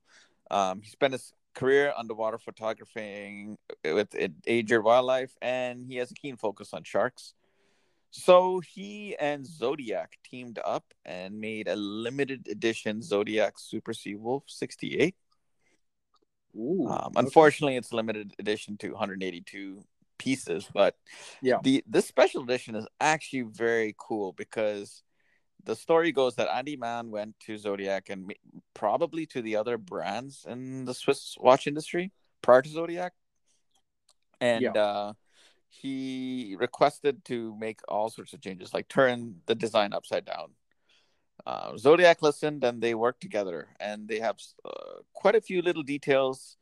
[0.49, 6.37] Um, he spent his career underwater photographing with endangered wildlife, and he has a keen
[6.37, 7.33] focus on sharks.
[8.11, 14.43] So he and Zodiac teamed up and made a limited edition Zodiac Super Sea Wolf
[14.47, 15.15] 68.
[16.55, 17.19] Ooh, Um, okay.
[17.19, 19.85] unfortunately, it's limited edition to 182
[20.17, 20.97] pieces, but
[21.41, 21.59] Yeah.
[21.63, 25.03] the this special edition is actually very cool because
[25.65, 28.33] the story goes that Andy Mann went to Zodiac and
[28.73, 33.13] probably to the other brands in the Swiss watch industry prior to Zodiac,
[34.39, 34.71] and Yeah.
[34.71, 35.13] uh,
[35.67, 40.51] he requested to make all sorts of changes, like turn the design upside down.
[41.45, 45.83] Uh, Zodiac listened, and they worked together, and they have uh, quite a few little
[45.83, 46.57] details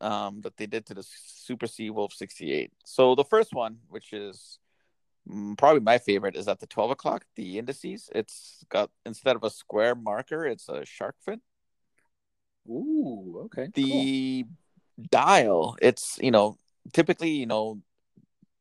[0.00, 2.72] um, that they did to the Super Sea Wolf 68.
[2.84, 4.58] So the first one, which is
[5.56, 8.08] probably my favorite, is at the 12 o'clock, the indices.
[8.14, 11.40] It's got, instead of a square marker, it's a shark fin.
[12.68, 13.68] Ooh, okay.
[13.74, 13.74] cool.
[13.74, 14.46] The
[15.10, 16.58] dial, it's, you know,
[16.92, 17.80] typically, you know,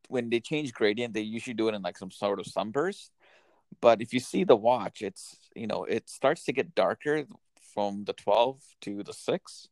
[0.10, 3.12] when they change gradient, they usually do it in like some sort of sunburst.
[3.82, 7.25] But if you see the watch, it's, you know, it starts to get darker
[7.73, 9.67] from the 12 to the 6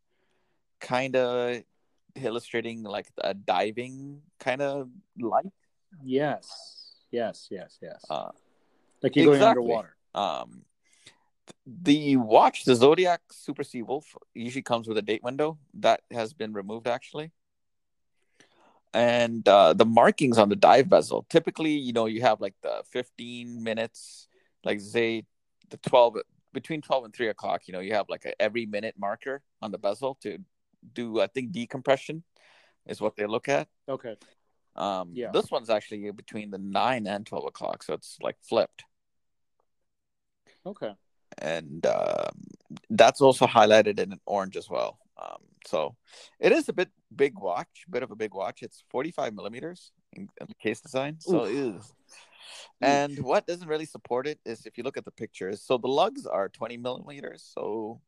[0.80, 1.64] kind of
[2.16, 5.52] illustrating like a diving kind of light.
[6.04, 8.06] Yes, yes, yes, yes.
[8.10, 8.30] Uh,
[9.02, 9.96] like you're going underwater.
[10.14, 10.64] um,
[11.66, 16.34] the watch, the Zodiac Super Sea Wolf, usually comes with a date window that has
[16.34, 17.32] been removed actually.
[18.94, 22.82] And uh, the markings on the dive bezel, typically, you know, you have like the
[22.92, 24.28] 15 minutes,
[24.64, 25.26] like say
[25.70, 26.18] the 12
[26.54, 29.72] between 12 and 3 o'clock, you know, you have like a every minute marker on
[29.72, 30.38] the bezel to
[30.94, 32.24] do, I think, decompression
[32.88, 33.68] is what they look at.
[33.90, 34.16] Okay.
[34.76, 35.32] Um, Yeah.
[35.32, 38.84] This one's actually between the 9 and 12 o'clock, so it's like flipped.
[40.66, 40.94] Okay.
[41.38, 42.48] And um,
[42.90, 45.00] that's also highlighted in an orange as well.
[45.22, 45.96] Um, so
[46.40, 48.62] it is a bit big watch, bit of a big watch.
[48.62, 51.18] It's 45 millimeters in, in the case design.
[51.20, 51.80] So, ew.
[52.82, 55.62] and what doesn't really support it is if you look at the pictures.
[55.62, 57.50] So the lugs are 20 millimeters.
[57.54, 58.02] So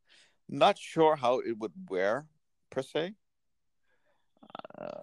[0.49, 2.27] not sure how it would wear
[2.69, 3.13] per se.
[4.77, 5.01] Uh,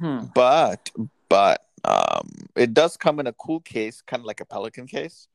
[0.00, 0.26] Hmm.
[0.34, 0.90] but
[1.28, 5.28] but um, it does come in a cool case, kind of like a Pelican case.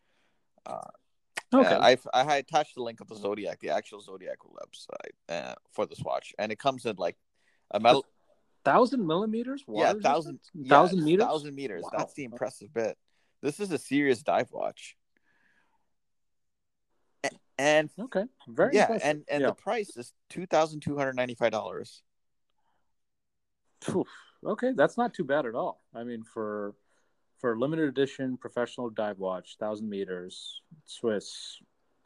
[0.66, 0.80] Uh,
[1.56, 2.00] Okay.
[2.12, 6.00] I had attached the link of the Zodiac, the actual Zodiac website uh, for this
[6.00, 7.16] watch, and it comes in like
[7.70, 8.06] a metal.
[8.66, 9.64] thousand millimeters.
[9.68, 11.26] Yeah, thousand yeah, thousand meters.
[11.28, 11.84] Thousand meters.
[11.84, 11.90] Wow.
[11.96, 12.98] That's the impressive bit.
[13.44, 14.98] This is a serious dive watch.
[17.24, 18.24] A- And Okay.
[18.48, 19.08] Very yeah, impressive.
[19.08, 19.48] and and yeah.
[19.50, 22.02] the price is two thousand two hundred ninety five dollars.
[24.46, 25.82] Okay, that's not too bad at all.
[25.94, 26.76] I mean, for
[27.40, 31.58] for limited edition professional dive watch, thousand meters, Swiss,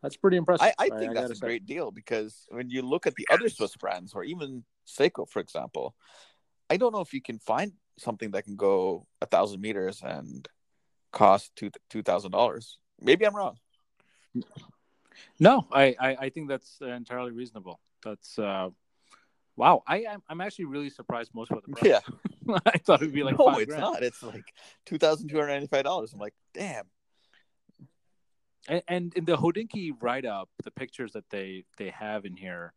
[0.01, 0.73] that's pretty impressive.
[0.79, 1.47] I, I think gotta that's a say.
[1.47, 5.39] great deal because when you look at the other Swiss brands, or even Seiko, for
[5.39, 5.95] example,
[6.69, 10.47] I don't know if you can find something that can go a thousand meters and
[11.11, 12.77] cost two two thousand dollars.
[12.99, 13.57] Maybe I'm wrong.
[15.39, 17.79] No, I, I I think that's entirely reasonable.
[18.03, 18.69] That's uh,
[19.57, 21.83] Wow, I I'm actually really surprised most of the price.
[22.47, 22.59] Yeah.
[22.65, 23.81] I thought it'd be like no, five it's grand.
[23.81, 24.03] not.
[24.03, 24.53] It's like
[24.85, 26.13] two thousand two hundred ninety five dollars.
[26.13, 26.85] I'm like, damn.
[28.69, 32.73] And, and in the Hodinkee write up, the pictures that they they have in here,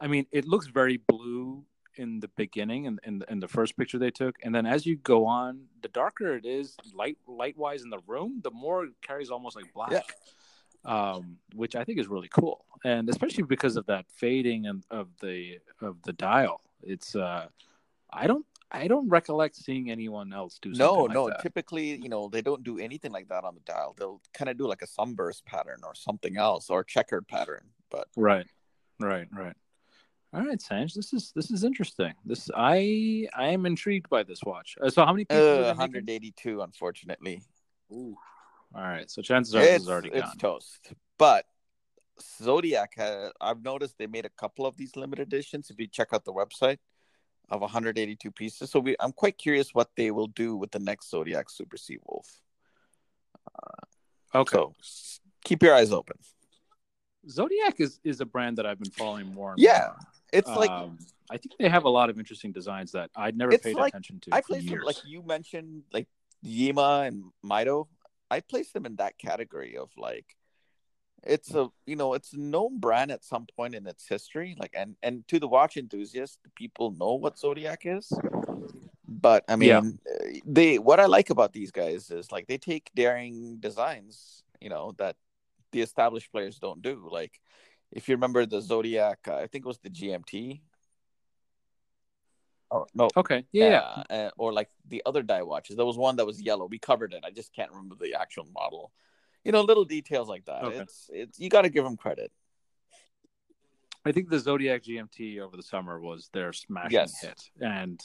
[0.00, 1.64] I mean, it looks very blue
[1.96, 4.96] in the beginning and in, in, the first picture they took, and then as you
[4.96, 8.92] go on, the darker it is, light light wise in the room, the more it
[9.02, 9.92] carries almost like black.
[9.92, 10.00] Yeah.
[10.84, 15.08] Um, which I think is really cool, and especially because of that fading and of
[15.20, 16.60] the of the dial.
[16.82, 17.46] It's uh,
[18.12, 21.28] I don't I don't recollect seeing anyone else do something No, like no.
[21.28, 21.40] that.
[21.40, 23.94] Typically, you know, they don't do anything like that on the dial.
[23.98, 27.68] They'll kind of do like a sunburst pattern or something else or checkered pattern.
[27.90, 28.46] But Right,
[28.98, 29.54] right, right.
[30.34, 32.14] All right, Sanj, this is this is interesting.
[32.24, 34.76] This I I am intrigued by this watch.
[34.82, 35.66] Uh, so how many uh, they making?
[35.66, 37.42] 182, unfortunately.
[37.92, 38.16] Ooh.
[38.74, 40.38] All right, so chances are It's, is already it's gone.
[40.38, 40.92] toast.
[41.18, 41.44] But
[42.42, 45.70] Zodiac, ha I've noticed they made a couple of these limited editions.
[45.70, 46.78] If you check out the website
[47.50, 51.10] of 182 pieces, so we, I'm quite curious what they will do with the next
[51.10, 52.28] Zodiac Super Sea Wolf.
[54.34, 54.72] Okay, So
[55.44, 56.16] keep your eyes open.
[57.28, 59.52] Zodiac is is a brand that I've been following more.
[59.52, 59.96] And Yeah, more.
[60.32, 60.98] It's like Um,
[61.30, 64.20] I think they have a lot of interesting designs that I'd never paid like- attention
[64.20, 64.34] to.
[64.34, 66.08] I place them like you mentioned, like
[66.44, 67.86] Yema and Mido.
[68.32, 70.36] I place them in that category of like
[71.34, 74.56] it's a you know it's a known brand at some point in its history.
[74.58, 78.06] Like and and to the watch enthusiast, people know what Zodiac is.
[79.06, 79.82] But I mean, Yeah.
[80.44, 84.94] they what I like about these guys is like they take daring designs, you know,
[84.96, 85.16] that
[85.72, 87.08] the established players don't do.
[87.18, 87.34] Like
[87.98, 90.62] if you remember the Zodiac, I think it was the GMT.
[92.72, 94.16] Oh no, okay, yeah, yeah.
[94.16, 95.76] uh, or like the other die watches.
[95.76, 96.64] There was one that was yellow.
[96.66, 97.22] We covered it.
[97.24, 98.92] I just can't remember the actual model.
[99.44, 100.64] You know, little details like that.
[100.64, 100.78] Okay.
[100.78, 102.32] It's it's you got to give them credit.
[104.06, 107.20] I think the Zodiac GMT over the summer was their smashing Yes.
[107.20, 108.00] hit, and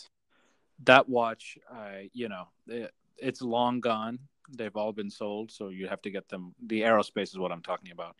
[0.83, 4.19] that watch, I you know, it, it's long gone.
[4.49, 6.53] They've all been sold, so you have to get them.
[6.65, 8.17] The aerospace is what I'm talking about.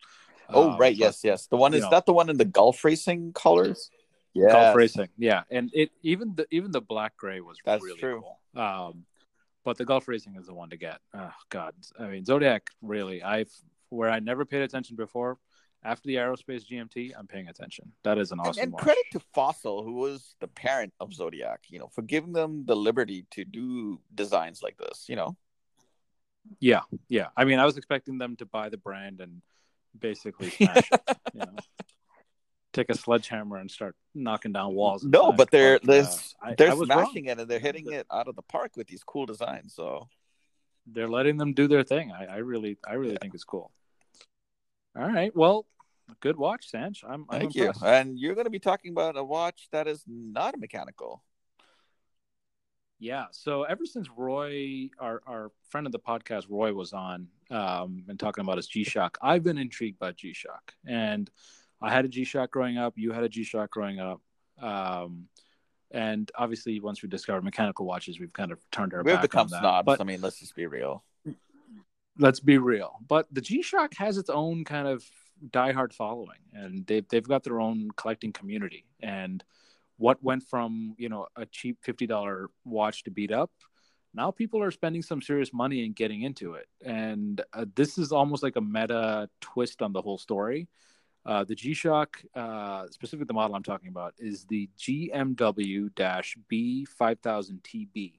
[0.48, 1.46] Oh Um, right, but yes, yes.
[1.46, 1.90] The one is know.
[1.90, 3.90] that the one in the Gulf racing colors.
[4.34, 7.98] Yeah, Gulf racing, yeah, and it even the even the black gray was That's really
[7.98, 8.22] true.
[8.54, 8.62] cool.
[8.62, 9.04] Um,
[9.64, 11.00] but the Gulf racing is the one to get.
[11.14, 13.22] Oh God, I mean Zodiac really.
[13.22, 13.50] I've
[13.90, 15.38] where I never paid attention before.
[15.84, 17.92] After the aerospace GMT, I'm paying attention.
[18.02, 18.82] That is an awesome and watch.
[18.82, 21.60] credit to Fossil, who was the parent of Zodiac.
[21.68, 25.06] You know, for giving them the liberty to do designs like this.
[25.08, 25.36] You know,
[26.60, 27.28] Yeah, yeah.
[27.36, 29.40] I mean, I was expecting them to buy the brand and
[29.98, 31.00] basically smash it.
[31.32, 31.56] You know,
[32.78, 35.02] take a sledgehammer and start knocking down walls.
[35.04, 36.06] no, but they're uh, they're,
[36.42, 39.02] I- they're I smashing it and they're hitting it out of the park with these
[39.12, 39.74] cool designs.
[39.74, 40.08] So
[40.94, 42.06] They're letting them do their thing.
[42.20, 43.70] I, I really, I really think it's cool.
[44.98, 45.66] All right, well,
[46.20, 47.04] good watch, Sanch.
[47.06, 47.82] I'm, I'm Thank impressed.
[47.82, 47.86] you.
[47.88, 51.22] And you're going to be talking about a watch that is not a mechanical.
[53.00, 53.26] Yeah.
[53.30, 58.18] So ever since Roy, our our friend of the podcast, Roy was on um, and
[58.18, 61.30] talking about his G Shock, I've been intrigued by G Shock, and
[61.80, 62.94] I had a G Shock growing up.
[62.96, 64.20] You had a G Shock growing up,
[64.60, 65.28] um,
[65.90, 69.50] and obviously, once we discovered mechanical watches, we've kind of turned our We've become on
[69.50, 69.60] that.
[69.60, 69.86] snobs.
[69.86, 71.04] But I mean, let's just be real.
[72.18, 72.96] let's be real.
[73.06, 75.04] But the G Shock has its own kind of
[75.50, 78.86] diehard following, and they've they've got their own collecting community.
[79.00, 79.42] And
[79.96, 83.50] what went from you know a cheap fifty dollar watch to beat up,
[84.14, 86.66] now people are spending some serious money and getting into it.
[86.84, 90.68] And uh, this is almost like a meta twist on the whole story.
[91.28, 95.90] Uh, the G Shock, uh, specifically the model I'm talking about, is the GMW
[96.48, 98.14] B 5000 TB.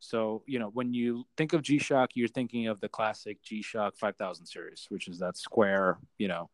[0.00, 3.62] So, you know, when you think of G Shock, you're thinking of the classic G
[3.62, 6.50] Shock 5000 series, which is that square, you know,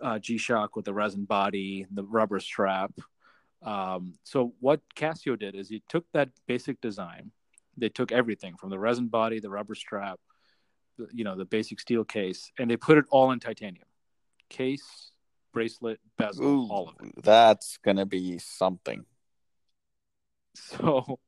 [0.00, 2.92] uh, G Shock with the resin body, the rubber strap.
[3.62, 7.30] Um, so, what Casio did is he took that basic design,
[7.76, 10.18] they took everything from the resin body, the rubber strap,
[11.12, 13.84] you know, the basic steel case, and they put it all in titanium
[14.50, 15.09] case,
[15.52, 17.22] bracelet, bezel, Ooh, all of it.
[17.22, 19.04] that's going to be something.
[20.56, 21.20] So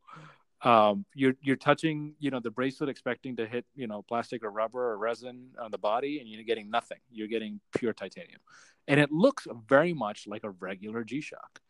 [0.62, 4.50] um, you're you're touching, you know, the bracelet, expecting to hit, you know, plastic or
[4.50, 6.98] rubber or resin on the body, and you're getting nothing.
[7.10, 8.40] You're getting pure titanium,
[8.88, 11.60] and it looks very much like a regular G Shock.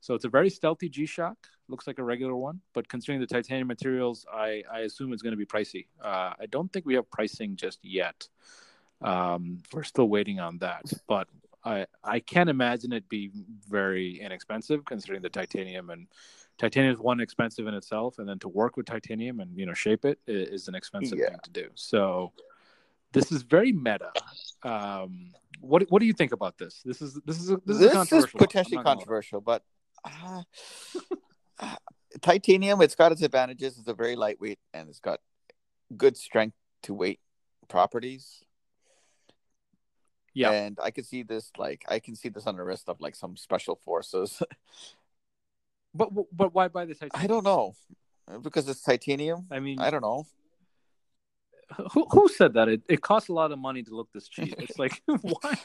[0.00, 1.36] So it's a very stealthy G Shock.
[1.68, 5.32] Looks like a regular one, but considering the titanium materials, I I assume it's going
[5.32, 5.86] to be pricey.
[6.02, 8.28] Uh, I don't think we have pricing just yet.
[9.00, 11.28] Um, we're still waiting on that, but
[11.64, 13.30] I I can't imagine it be
[13.68, 16.06] very inexpensive considering the titanium and
[16.58, 19.74] titanium is one expensive in itself, and then to work with titanium and you know
[19.74, 21.30] shape it is an expensive Yeah.
[21.30, 21.70] thing to do.
[21.74, 22.32] So
[23.12, 24.12] this is very meta.
[24.62, 26.82] Um, what what do you think about this?
[26.84, 28.38] This is this is a, this is, This is controversial.
[28.40, 29.00] I'm potentially not gonna lie.
[29.00, 29.62] controversial, but
[30.04, 30.42] uh,
[31.58, 31.76] uh,
[32.22, 32.80] titanium.
[32.80, 33.78] It's got its advantages.
[33.78, 35.20] It's a very lightweight and it's got
[35.96, 37.20] good strength to weight
[37.68, 38.42] properties.
[40.34, 40.52] Yeah.
[40.52, 43.16] And I could see this like I can see this on the wrist of like
[43.16, 44.42] some special forces.
[45.92, 47.24] But but why buy the titanium?
[47.24, 47.74] I don't know.
[48.42, 49.46] Because it's titanium.
[49.50, 50.24] I mean, I don't know.
[51.92, 52.68] who who said that?
[52.68, 54.54] It it costs a lot of money to look this cheap.
[54.58, 55.58] It's like why?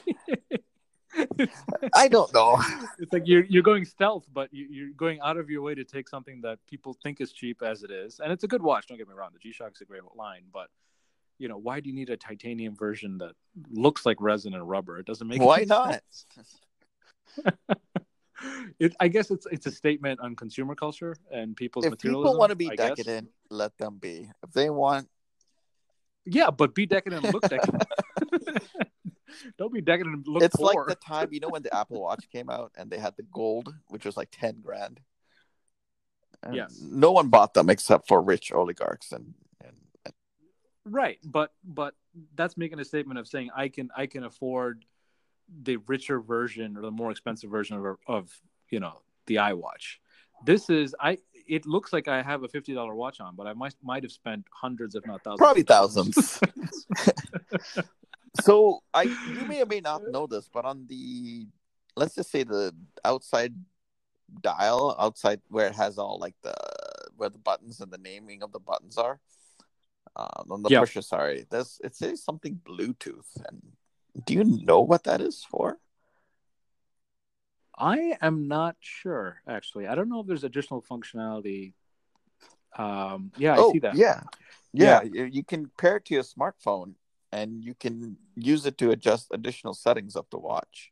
[1.94, 2.58] I don't know.
[3.00, 5.84] it's like you're you're going stealth, but you, you're going out of your way to
[5.84, 8.88] take something that people think is cheap as it is, and it's a good watch.
[8.88, 10.70] Don't get me wrong, the G Shock's a great line, but
[11.38, 13.34] you know why do you need a titanium version that
[13.72, 15.00] looks like resin and rubber?
[15.00, 15.48] It doesn't make sense.
[15.48, 16.02] Why not?
[18.80, 22.24] it, I guess it's it's a statement on consumer culture and people's If materialism.
[22.24, 22.90] people want to be I guess.
[22.98, 24.30] decadent, let them be.
[24.44, 25.08] If they want
[26.26, 27.84] yeah, but be decadent and look decadent.
[29.58, 30.74] Don't be decadent and look it's poor.
[30.74, 33.24] like the time you know when the Apple Watch came out and they had the
[33.24, 35.00] gold, which was like ten grand.
[36.42, 36.80] And Yes.
[36.82, 39.34] No one bought them except for rich oligarchs and
[40.86, 41.96] Right, but but
[42.36, 44.86] that's making a statement of saying I can I can afford
[45.64, 48.32] the richer version or the more expensive version of of
[48.70, 49.98] you know the iWatch.
[50.46, 51.18] This is I.
[51.48, 54.12] It looks like I have a fifty dollar watch on, but I might might have
[54.12, 55.40] spent hundreds, if not thousands.
[55.40, 56.40] probably thousands.
[58.42, 61.48] so I you may or may not know this, but on the
[61.96, 62.74] let's just say the
[63.04, 63.56] outside
[64.42, 66.54] dial, outside where it has all like the
[67.18, 69.20] where the buttons and the naming of the buttons are.
[70.16, 70.80] Um, on the Yeah.
[70.80, 73.62] pusher, sorry, this it says something Bluetooth, and
[74.26, 75.78] do you know what that is for?
[77.78, 79.88] I am not sure actually.
[79.88, 81.74] I don't know if there's additional functionality.
[82.78, 83.96] Um, yeah, I oh, see that.
[83.96, 84.22] yeah,
[84.72, 85.04] yeah.
[85.04, 86.96] You, you can pair it to your smartphone,
[87.32, 90.92] and you can use it to adjust additional settings of the watch.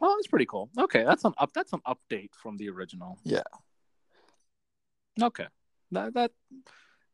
[0.00, 0.70] Oh, that's pretty cool.
[0.78, 1.52] Okay, that's an up.
[1.52, 3.18] That's an update from the original.
[3.24, 3.42] Yeah.
[5.20, 5.46] Okay.
[5.90, 6.30] That that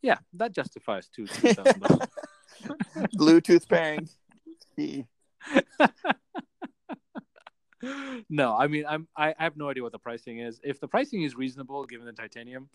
[0.03, 1.75] yeah, that justifies two dollars.
[3.17, 4.09] Bluetooth pairing.
[8.29, 10.61] No, I mean I'm I, I have no idea what the pricing is.
[10.65, 12.69] If the pricing is reasonable given the titanium,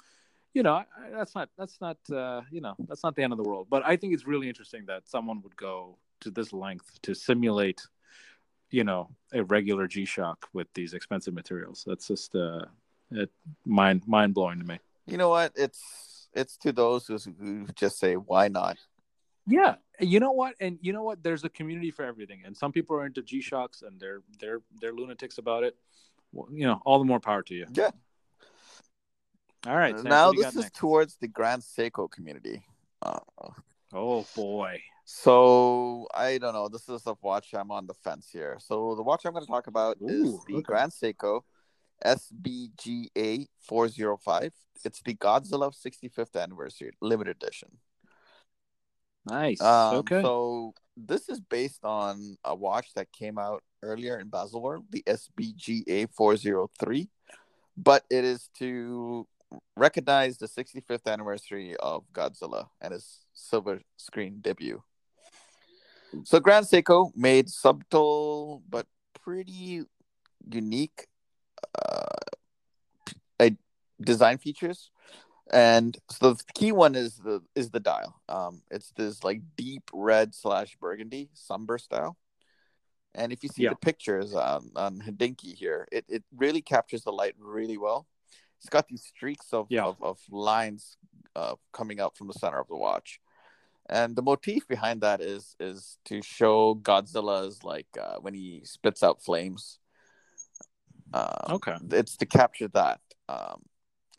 [0.53, 3.37] you know, I, that's not that's not uh, you know, that's not the end of
[3.37, 3.67] the world.
[3.69, 7.81] But I think it's really interesting that someone would go to this length to simulate,
[8.71, 11.83] you know, a regular G Shock with these expensive materials.
[11.85, 12.65] That's just uh
[13.11, 13.29] it
[13.65, 14.79] mind mind blowing to me.
[15.05, 15.51] You know what?
[15.55, 15.81] It's
[16.33, 18.77] it's to those who, who just say, "Why not?"
[19.45, 21.23] Yeah, you know what, and you know what.
[21.23, 24.61] There's a community for everything, and some people are into G Shocks, and they're they're
[24.79, 25.75] they're lunatics about it.
[26.31, 27.67] Well, you know, all the more power to you.
[27.73, 27.91] Yeah.
[29.67, 29.95] All right.
[29.95, 30.75] Sam, now what do you this is next?
[30.75, 32.63] towards the Grand Seiko community.
[33.01, 33.19] Uh,
[33.93, 34.81] Oh boy.
[35.05, 36.67] so I don't know.
[36.67, 38.57] This is a watch I'm on the fence here.
[38.59, 40.61] So the watch I'm going to talk about is the okay.
[40.63, 41.41] Grand Seiko
[42.05, 44.51] SBGA 405.
[44.85, 47.69] It's the Godzilla 65th anniversary limited edition.
[49.25, 49.61] Nice.
[49.61, 50.21] Um, okay.
[50.21, 56.09] So this is based on a watch that came out earlier in Baselworld, the SBGA
[56.13, 57.09] 403,
[57.77, 59.27] but it is to
[59.77, 64.83] recognize the 65th anniversary of Godzilla and his silver screen debut.
[66.25, 68.85] So Grand Seiko made subtle but
[69.23, 69.83] pretty
[70.51, 71.07] unique
[71.81, 73.49] uh,
[74.01, 74.91] design features.
[75.51, 78.21] And so the key one is the is the dial.
[78.29, 82.17] Um it's this like deep red slash burgundy somber style.
[83.13, 83.71] And if you see Yeah.
[83.71, 88.07] the pictures on on Hodinkee here it, it really captures the light really well.
[88.57, 89.85] It's got these streaks of Yeah.
[89.85, 90.97] of, of lines
[91.35, 93.19] uh, coming out from the center of the watch.
[93.89, 99.03] And the motif behind that is is to show godzilla's like uh, when he spits
[99.03, 99.79] out flames
[101.13, 101.75] um, okay.
[101.91, 102.99] it's to capture that.
[103.29, 103.61] Um,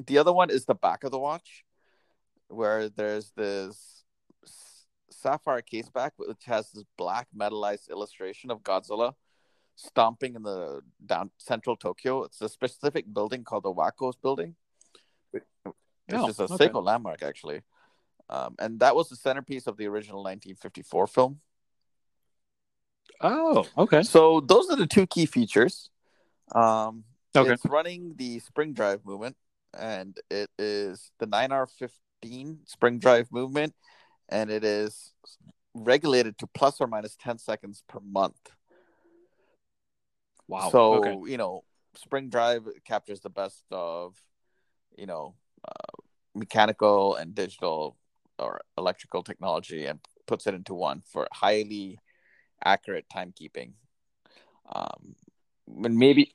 [0.07, 1.65] the other one is the back of the watch,
[2.49, 4.05] where there's this
[5.11, 9.15] sapphire case back, which has this black metallized illustration of Godzilla
[9.77, 12.25] stomping in the down central Tokyo.
[12.25, 14.55] It's a specific building called the Wakos Building,
[15.31, 15.43] which
[16.13, 16.69] Oh, is a okay.
[16.69, 17.63] Seiko landmark actually.
[18.29, 21.41] Um, and that was the centerpiece of the original 1954 film.
[23.21, 24.03] Oh, okay.
[24.03, 25.91] So those are the two key features.
[26.53, 27.05] Um,
[27.37, 27.53] Okay.
[27.53, 29.37] It's running the spring drive movement,
[29.77, 33.75] and it is the 9R15 spring drive movement,
[34.29, 35.13] and it is
[35.75, 38.39] regulated to plus or minus 10 seconds per month.
[40.47, 40.71] Wow.
[40.71, 41.31] So, okay.
[41.33, 41.65] you know,
[41.97, 44.17] spring drive captures the best of,
[44.97, 45.35] you know,
[45.67, 46.03] uh,
[46.37, 47.97] mechanical and digital
[48.39, 51.99] or electrical technology and puts it into one for highly
[52.65, 53.73] accurate timekeeping.
[54.73, 55.17] Um,
[55.67, 56.35] and maybe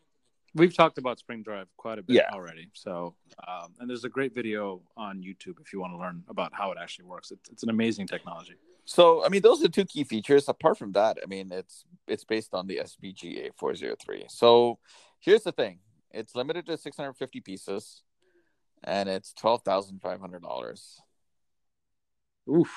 [0.56, 2.30] We've talked about Spring Drive quite a bit Yeah.
[2.34, 2.70] already.
[2.74, 3.16] So,
[3.48, 6.72] um, and there's a great video on YouTube if you want to learn about how
[6.72, 7.30] it actually works.
[7.30, 8.56] It's, it's an amazing technology.
[8.86, 10.50] So I mean, those are two key features.
[10.50, 14.26] Apart from that, I mean, it's it's based on the SBGA 403.
[14.28, 14.80] So
[15.20, 15.80] here's the thing:
[16.12, 18.02] it's limited to 650 pieces,
[18.84, 21.00] and it's twelve thousand five hundred dollars.
[22.50, 22.72] Oof.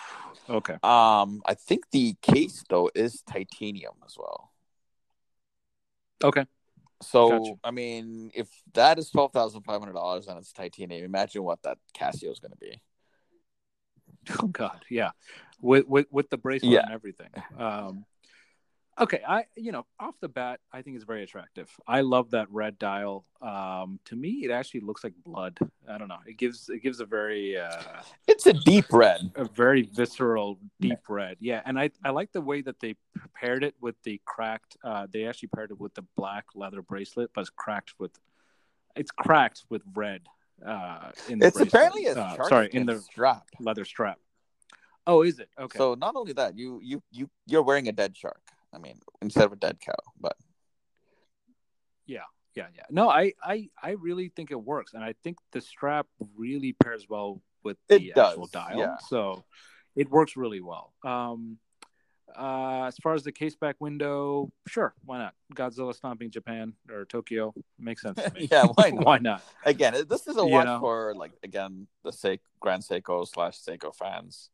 [0.51, 0.75] Okay.
[0.83, 4.52] Um, I think the case though is titanium as well.
[6.25, 6.45] Okay.
[7.03, 7.55] So Gotcha.
[7.65, 11.63] I mean, if that is twelve thousand five hundred dollars and it's titanium, imagine what
[11.63, 12.81] that Casio is going to be.
[14.41, 15.11] Oh God, yeah,
[15.61, 16.83] with with with the bracelet Yeah.
[16.85, 17.31] and everything.
[17.59, 18.05] Um,
[19.01, 21.71] okay, I you know off the bat, I think it's very attractive.
[21.87, 23.25] I love that red dial.
[23.41, 25.59] Um, to me, it actually looks like blood.
[25.89, 26.19] I don't know.
[26.27, 27.83] It gives it gives a very uh,
[28.29, 29.31] It's a deep red.
[29.37, 31.37] a very visceral, deep red.
[31.41, 32.97] Yeah, and I I like the way that they
[33.35, 34.77] paired it with the cracked.
[34.85, 38.13] Uh, they actually paired it with the black leather bracelet, but it's cracked with.
[38.95, 40.23] It's cracked with red.
[40.65, 41.69] Uh, in the It's bracelet.
[41.69, 43.47] apparently a Uh, sorry in the strap.
[43.59, 44.19] leather strap.
[45.07, 45.77] Oh, is it okay?
[45.79, 48.41] So not only that, you you you you're wearing a dead shark.
[48.75, 50.37] I mean, instead of a dead cow, but
[52.07, 52.21] Yeah,
[52.55, 52.85] yeah, yeah.
[52.91, 56.07] No, I, I, I really think it works, and I think the strap
[56.37, 58.79] really pairs well with It the does, actual dial.
[58.79, 58.97] yeah.
[59.09, 59.45] So
[59.95, 60.93] it works really well.
[61.05, 61.59] Um,
[62.35, 65.35] uh, as far as the case back window, sure, why not?
[65.55, 68.49] Godzilla stomping Japan or Tokyo makes sense to me.
[68.51, 69.05] yeah, why not?
[69.05, 69.43] why not?
[69.67, 70.81] Again, this is a watch know.
[70.81, 74.49] for like again the Se- Grand Seiko slash Seiko fans.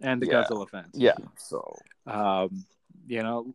[0.00, 0.44] And the Yeah.
[0.44, 0.90] Godzilla fans.
[0.94, 1.14] Yeah.
[1.36, 1.74] So
[2.06, 2.64] um,
[3.06, 3.54] you know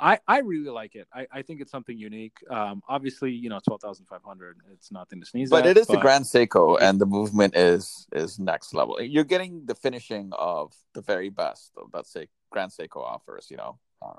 [0.00, 3.60] i i really like it i i think it's something unique um obviously you know
[3.60, 7.56] 12500 it's nothing to sneeze but at it is the Grand Seiko, and the movement
[7.56, 9.00] is is next level.
[9.00, 13.48] You're getting the finishing of the very best of that say Grand Seiko offers.
[13.50, 14.18] You know, Uh,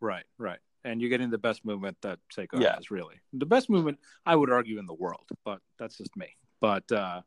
[0.00, 2.74] right right and you're getting the best movement that seiko Yeah.
[2.76, 6.28] has really the best movement i would argue in the world but that's just me
[6.60, 7.22] but uh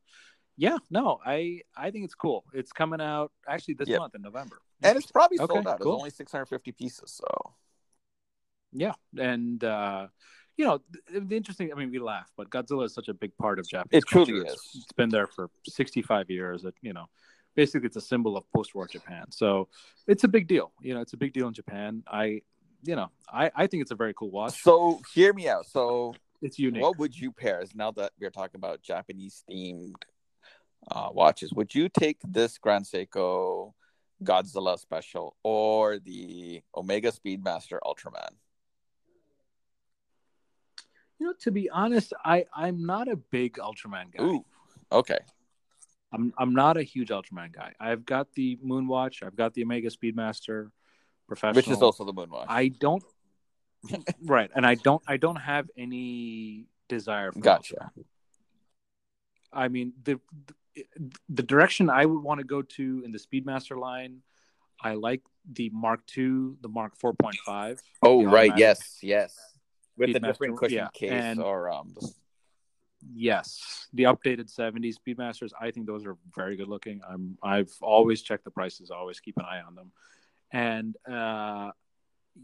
[0.57, 3.97] yeah no i i think it's cool it's coming out actually this Yeah.
[3.99, 5.79] month in november and it's probably Okay, sold out.
[5.79, 5.93] cool.
[5.93, 7.11] It's only 650 pieces.
[7.11, 7.53] So
[8.71, 10.07] Yeah, and uh,
[10.57, 10.81] you know
[11.11, 11.71] the, the interesting.
[11.71, 14.03] I mean, we laugh, but Godzilla is such a big part of Japanese.
[14.03, 14.53] It truly culture.
[14.53, 14.61] Is.
[14.75, 16.63] it's been there for sixty-five years.
[16.65, 17.05] It, you know,
[17.55, 19.25] basically, it's a symbol of post-war Japan.
[19.31, 19.67] So
[20.05, 20.71] it's a big deal.
[20.81, 22.03] You know, it's a big deal in Japan.
[22.07, 22.41] I,
[22.83, 24.61] you know, I I think it's a very cool watch.
[24.61, 25.65] so hear me out.
[25.65, 26.83] So It's unique.
[26.83, 27.61] what would you pair?
[27.61, 29.95] Is now that we're talking about Japanese themed
[30.89, 33.73] uh, watches, would you take this Grand Seiko
[34.23, 38.31] Godzilla special or the Omega Speedmaster Ultraman?
[41.19, 44.23] you know, to be honest, I I'm not a big Ultraman guy.
[44.23, 44.45] Ooh,
[44.91, 45.17] okay.
[46.13, 47.73] I'm I'm not a huge Ultraman guy.
[47.79, 49.23] I've got the Moonwatch.
[49.23, 50.71] I've got the Omega Speedmaster
[51.27, 51.55] Professional.
[51.55, 52.45] Which is also the Moonwatch.
[52.47, 53.03] I don't.
[54.23, 55.01] right, and I don't.
[55.07, 57.39] I don't have any desire for.
[57.39, 57.75] Gotcha.
[57.75, 58.05] Ultraman.
[59.53, 60.53] I mean the, the
[61.29, 64.21] the direction I would want to go to in the Speedmaster line.
[64.81, 65.21] I like
[65.51, 67.81] the Mark II, the Mark four point five.
[68.03, 68.51] Oh, right.
[68.57, 69.35] Yes, yes.
[69.97, 71.93] With the different cushion yeah, case and- or um.
[71.99, 72.11] The...
[73.13, 75.51] Yes, the updated 70 Speedmasters.
[75.59, 77.01] I think those are very good looking.
[77.07, 78.89] I'm I've always checked the prices.
[78.89, 79.91] Always keep an eye on them,
[80.51, 81.71] and uh,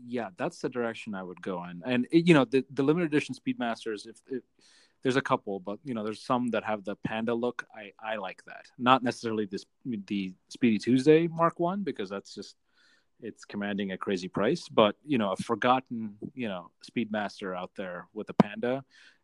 [0.06, 1.82] yeah, that's the direction I would go in.
[1.86, 4.08] And it, you know, the the limited edition Speedmasters.
[4.08, 4.44] If, if
[5.04, 7.66] there's a couple, but you know, there's some that have the panda look.
[7.76, 8.66] I I like that.
[8.78, 12.56] Not necessarily this the Speedy Tuesday Mark One because that's just
[13.22, 14.68] it's commanding a crazy price.
[14.70, 18.84] But you know, a forgotten you know Speedmaster out there with a panda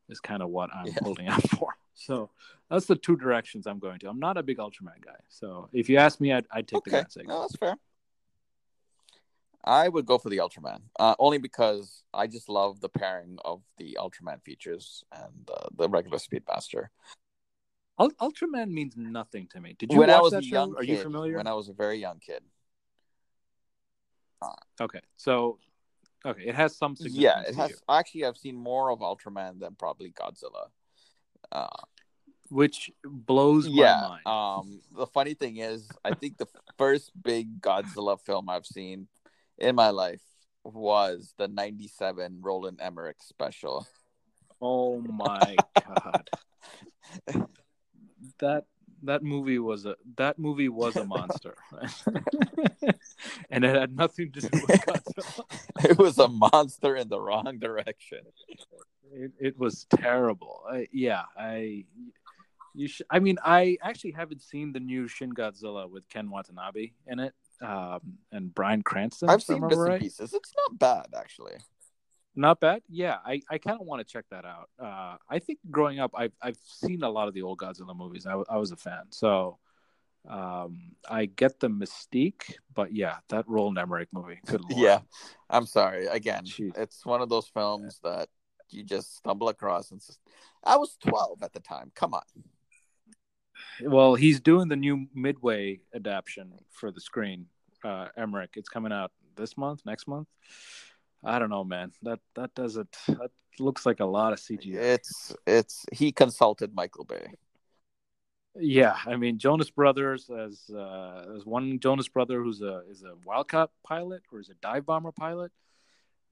[0.10, 0.94] is kind of what I'm Yeah.
[1.02, 1.74] holding out for.
[1.96, 2.30] So
[2.70, 4.08] that's the two directions I'm going to.
[4.08, 6.92] I'm not a big Ultraman guy, so if you ask me, I'd, I'd take the
[6.92, 7.28] Okay, Grand Seiko.
[7.28, 7.76] no, that's fair.
[9.64, 13.62] I would go for the Ultraman, uh, only because I just love the pairing of
[13.78, 16.88] the Ultraman features and uh, the regular Speedmaster.
[17.98, 19.76] Ul- Ultraman means nothing to me.
[19.78, 20.56] Did you when watch I was that a show?
[20.56, 21.38] young Are kid, you familiar?
[21.38, 22.42] when I was a very young kid.
[24.80, 25.60] Okay, so
[26.26, 27.22] okay, it has some significance.
[27.22, 27.82] Yeah, it has.
[27.90, 30.68] Actually, I've seen more of Ultraman than probably Godzilla.
[31.52, 31.68] Uh,
[32.50, 34.02] which blows yeah.
[34.02, 34.28] my mind.
[34.28, 36.48] Um, the funny thing is, I think the
[36.78, 39.08] first big Godzilla film I've seen
[39.60, 40.22] in my life
[40.64, 43.88] was the '97 Roland Emmerich special.
[44.62, 45.56] oh my
[46.04, 46.30] god,
[48.40, 48.66] that
[49.04, 51.56] that movie was a that movie was a monster,
[53.50, 55.90] and it had nothing to do with Godzilla.
[55.90, 58.20] it was a monster in the wrong direction.
[59.12, 60.62] It, it was terrible.
[60.70, 61.86] I, yeah, I
[62.80, 66.92] you sh- I mean, I actually haven't seen the new Shin Godzilla with Ken Watanabe
[67.08, 68.00] in it, um,
[68.32, 69.30] and Bryan Cranston.
[69.30, 70.34] I've seen bits and pieces.
[70.34, 71.58] It's not bad actually.
[72.36, 72.82] Not bad.
[72.88, 74.70] Yeah, I, I kind of want to check that out.
[74.82, 78.26] Uh, I think growing up, I've I've seen a lot of the old Godzilla movies.
[78.26, 79.58] I, I was a fan, so
[80.28, 82.54] um, I get the mystique.
[82.74, 84.40] But yeah, that Roland Emmerich movie.
[84.46, 84.82] Good lord.
[84.82, 85.00] Yeah,
[85.50, 86.06] I'm sorry.
[86.06, 86.78] Again, Jeez.
[86.78, 88.30] it's one of those films that
[88.70, 89.92] you just stumble across.
[89.92, 90.20] And just,
[90.64, 91.92] I was 12 at the time.
[91.96, 92.22] Come on.
[93.82, 97.48] Well, he's doing the new Midway adaptation for the screen.
[97.84, 98.52] Uh, Emmerich.
[98.56, 100.28] It's coming out this month, next month.
[101.24, 101.92] I don't know, man.
[102.04, 102.96] That that doesn't.
[103.08, 104.76] That looks like a lot of CGI.
[104.76, 107.28] It's it's he consulted Michael Bay.
[108.56, 113.14] Yeah, I mean Jonas Brothers as uh, as one Jonas brother who's a is a
[113.26, 115.52] Wildcat pilot or is a dive bomber pilot.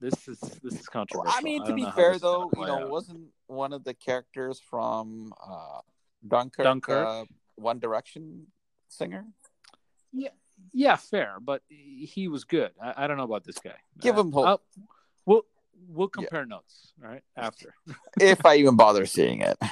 [0.00, 1.34] This is this is controversial.
[1.36, 2.90] I mean, to don't be fair this is gonna though, you know, out.
[2.90, 5.80] wasn't one of the characters from uh,
[6.26, 7.06] Dunkirk, Dunkirk.
[7.06, 7.24] Uh,
[7.56, 8.46] One Direction
[8.88, 9.24] singer?
[10.12, 10.30] yeah,
[10.72, 12.72] yeah, fair, but he was good.
[12.82, 13.76] I, I don't know about this guy.
[14.00, 14.46] Give him hope.
[14.46, 14.62] I'll-
[15.26, 15.42] we'll
[15.88, 17.22] we'll compare notes, all right?
[17.36, 17.74] After.
[18.20, 19.56] if I even bother seeing it.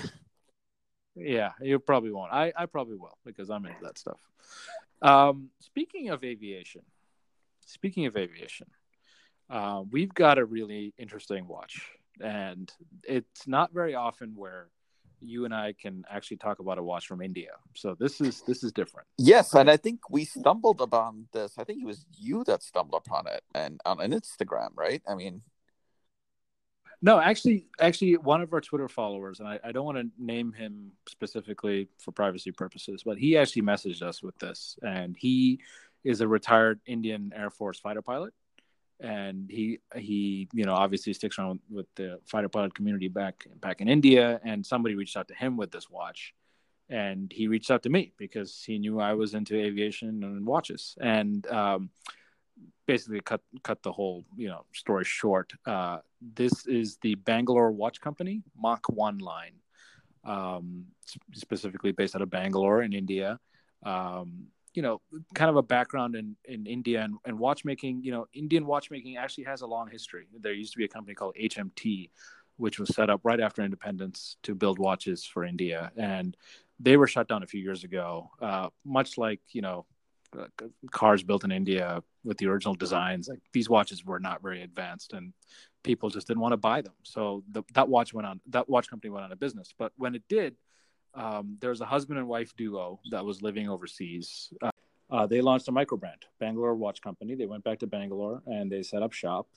[1.18, 2.30] Yeah, you probably won't.
[2.30, 4.18] I, I probably will because I'm into that stuff.
[5.00, 6.82] Um, speaking of aviation,
[7.64, 8.66] speaking of aviation,
[9.48, 11.80] uh, we've got a really interesting watch,
[12.20, 12.70] and
[13.02, 14.68] it's not very often where
[15.20, 17.52] you and I can actually talk about a watch from India.
[17.74, 19.06] So this is this is different.
[19.18, 21.54] Yes, and I think we stumbled upon this.
[21.58, 25.02] I think it was you that stumbled upon it, and on an Instagram, right?
[25.08, 25.42] I mean,
[27.02, 30.52] No, actually, actually, one of our Twitter followers, and I, I don't want to name
[30.52, 35.60] him specifically for privacy purposes, but he actually messaged us with this, and he
[36.04, 38.32] is a retired Indian Air Force fighter pilot,
[39.00, 43.80] and he he you know obviously sticks around with, the fighter pilot community back back
[43.80, 46.34] in India, and somebody reached out to him with this watch,
[46.88, 50.96] and he reached out to me because he knew I was into aviation and watches,
[51.00, 51.90] and um,
[52.86, 55.52] basically cut cut the whole you know story short.
[55.66, 59.54] Uh, this is the Bangalore Watch Company Mach One line,
[60.24, 60.86] um,
[61.34, 63.38] specifically based out of Bangalore in India.
[63.84, 64.46] Um,
[64.76, 65.00] you know,
[65.34, 68.04] kind of a background in, in India and, and watchmaking.
[68.04, 70.28] You know, Indian watchmaking actually has a long history.
[70.38, 72.10] There used to be a company called HMT,
[72.58, 76.36] which was set up right after independence to build watches for India, and
[76.78, 78.30] they were shut down a few years ago.
[78.40, 79.86] Uh, much like you know,
[80.38, 80.46] uh,
[80.90, 85.14] cars built in India with the original designs, like these watches were not very advanced,
[85.14, 85.32] and
[85.84, 86.92] people just didn't want to buy them.
[87.02, 88.40] So the, that watch went on.
[88.48, 89.72] That watch company went out of business.
[89.78, 90.56] But when it did,
[91.16, 94.52] um, there was a husband and wife duo that was living overseas.
[94.62, 94.70] Uh,
[95.10, 97.34] uh, they launched a micro brand, Bangalore Watch Company.
[97.34, 99.48] They went back to Bangalore and they set up shop.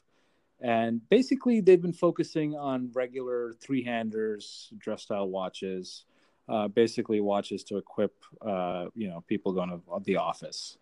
[0.62, 6.06] And basically, they've been focusing on regular three handers, dress style watches,
[6.48, 10.78] uh, basically watches to equip uh, you know people going to the office.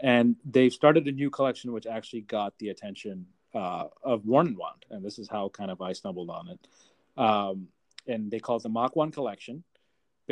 [0.00, 4.56] And they've started a new collection which actually got the attention uh, of Worn and
[4.56, 6.68] Wound, and this is how kind of I stumbled on it.
[7.16, 7.68] Um,
[8.06, 9.64] and they call it the Mach One collection.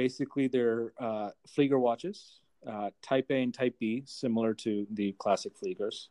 [0.01, 5.53] Basically, they're uh, Flieger watches, uh, Type A and Type B, similar to the classic
[5.61, 6.09] Fliegers.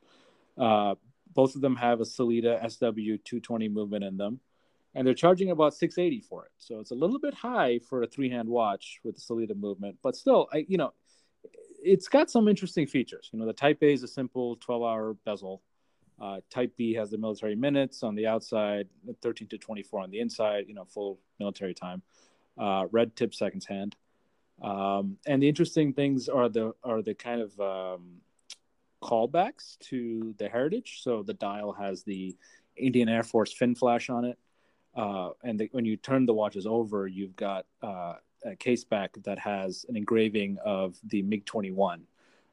[0.56, 0.94] Uh,
[1.34, 4.42] both of them have a Sellita SW220 movement in them,
[4.94, 6.52] and they're charging about 680 for it.
[6.60, 10.16] So it's a little bit high for a three-hand watch with the Sellita movement, but
[10.16, 10.94] still, I you know,
[11.84, 13.32] it's got some interesting features.
[13.34, 15.64] You know, the Type A is a simple 12-hour bezel.
[16.22, 18.88] Uh, type B has the military minutes on the outside,
[19.24, 20.66] 13 to 24 on the inside.
[20.68, 22.04] You know, full military time.
[22.60, 23.96] Uh, red tip seconds hand.
[24.62, 28.18] Um, and the interesting things are the are the kind of um,
[29.02, 31.00] callbacks to the heritage.
[31.02, 32.36] So the dial has the
[32.76, 34.38] Indian Air Force fin flash on it,
[34.96, 39.16] uh, and the, when you turn the watches over, you've got uh, a case back
[39.24, 42.04] that has an engraving of the MiG 21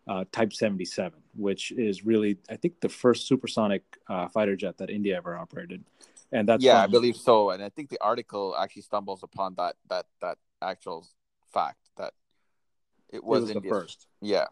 [0.09, 4.91] uh, Type 77, which is really, I think, the first supersonic uh, fighter jet that
[4.91, 5.85] India ever operated.
[6.33, 7.51] And that's yeah, I believe so.
[7.51, 11.07] And I think the article actually stumbles upon that that that actual
[11.53, 12.13] fact that
[13.11, 14.07] it it was, was the first.
[14.21, 14.47] Yeah,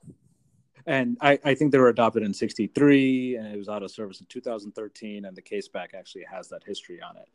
[0.87, 4.21] And I, I think they were adopted in 63 and it was out of service
[4.21, 5.25] in 2013.
[5.25, 7.29] And the case back actually has that history on it.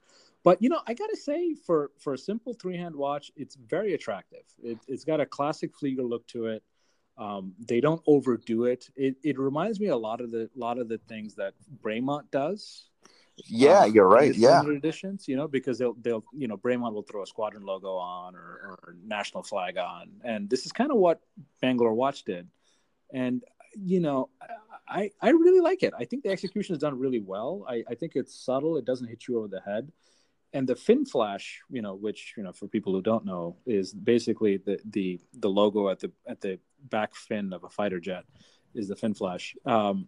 [0.43, 3.55] But, you know, I got to say, for, for a simple three hand watch, it's
[3.55, 4.43] very attractive.
[4.63, 6.63] It, it's got a classic Flieger look to it.
[7.17, 8.89] Um, they don't overdo it.
[8.95, 9.17] it.
[9.23, 12.88] It reminds me a lot of the lot of the things that Bremont does.
[13.47, 14.33] Yeah, um, you're right.
[14.35, 17.95] Yeah, editions, you know, because they'll they'll you know Bremont will throw a squadron logo
[17.95, 21.21] on or, or national flag on, and this is kind of what
[21.61, 22.47] Bangalore Watch did,
[23.13, 23.43] and
[23.75, 24.29] you know,
[24.87, 25.93] I I really like it.
[25.97, 27.65] I think the execution is done really well.
[27.67, 28.77] I, I think it's subtle.
[28.77, 29.91] It doesn't hit you over the head.
[30.51, 33.93] And the fin flash, you know, which you know, for people who don't know, is
[33.93, 36.59] basically the the the logo at the at the
[36.89, 38.23] back fin of a fighter jet,
[38.73, 39.55] is the fin flash.
[39.65, 40.07] Um,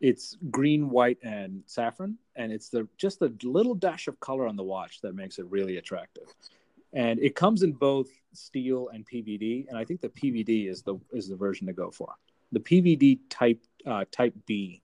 [0.00, 4.56] it's green, white, and saffron, and it's the just a little dash of color on
[4.56, 6.24] the watch that makes it really attractive.
[6.92, 10.98] And it comes in both steel and PVD, and I think the PVD is the
[11.12, 12.14] is the version to go for.
[12.52, 14.82] The PVD type uh, Type B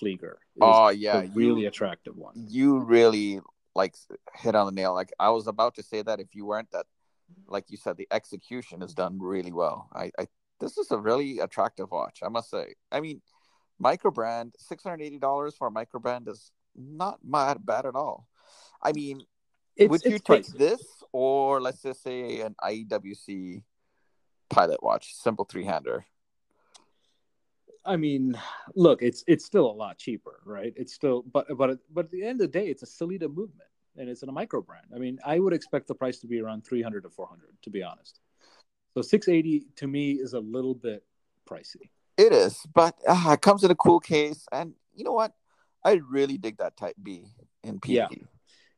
[0.00, 0.36] Flieger.
[0.60, 2.46] Oh yeah, really you, attractive one.
[2.48, 3.40] You really
[3.74, 3.96] like
[4.34, 4.94] hit on the nail.
[4.94, 6.86] Like I was about to say that if you weren't that,
[7.48, 9.88] like you said, the execution is done really well.
[9.92, 10.26] I, I
[10.60, 12.20] this is a really attractive watch.
[12.22, 12.74] I must say.
[12.90, 13.20] I mean,
[13.82, 17.94] micro brand, six hundred eighty dollars for a micro brand is not bad, bad at
[17.94, 18.28] all.
[18.80, 19.22] I mean,
[19.76, 20.58] it's, would you take pricey.
[20.58, 23.62] this or let's just say an IWC
[24.48, 26.06] pilot watch, simple three hander?
[27.84, 28.38] I mean,
[28.76, 30.72] look, it's it's still a lot cheaper, right?
[30.76, 33.68] It's still, but but but at the end of the day, it's a Sellita movement,
[33.96, 34.86] and it's in a micro brand.
[34.94, 37.50] I mean, I would expect the price to be around three hundred to four hundred,
[37.62, 38.20] to be honest.
[38.94, 41.02] So six eighty to me is a little bit
[41.48, 41.90] pricey.
[42.22, 45.32] It is, but uh, it comes in a cool case, and you know what?
[45.84, 47.24] I really dig that Type B
[47.64, 47.88] in PVD.
[47.90, 48.06] Yeah,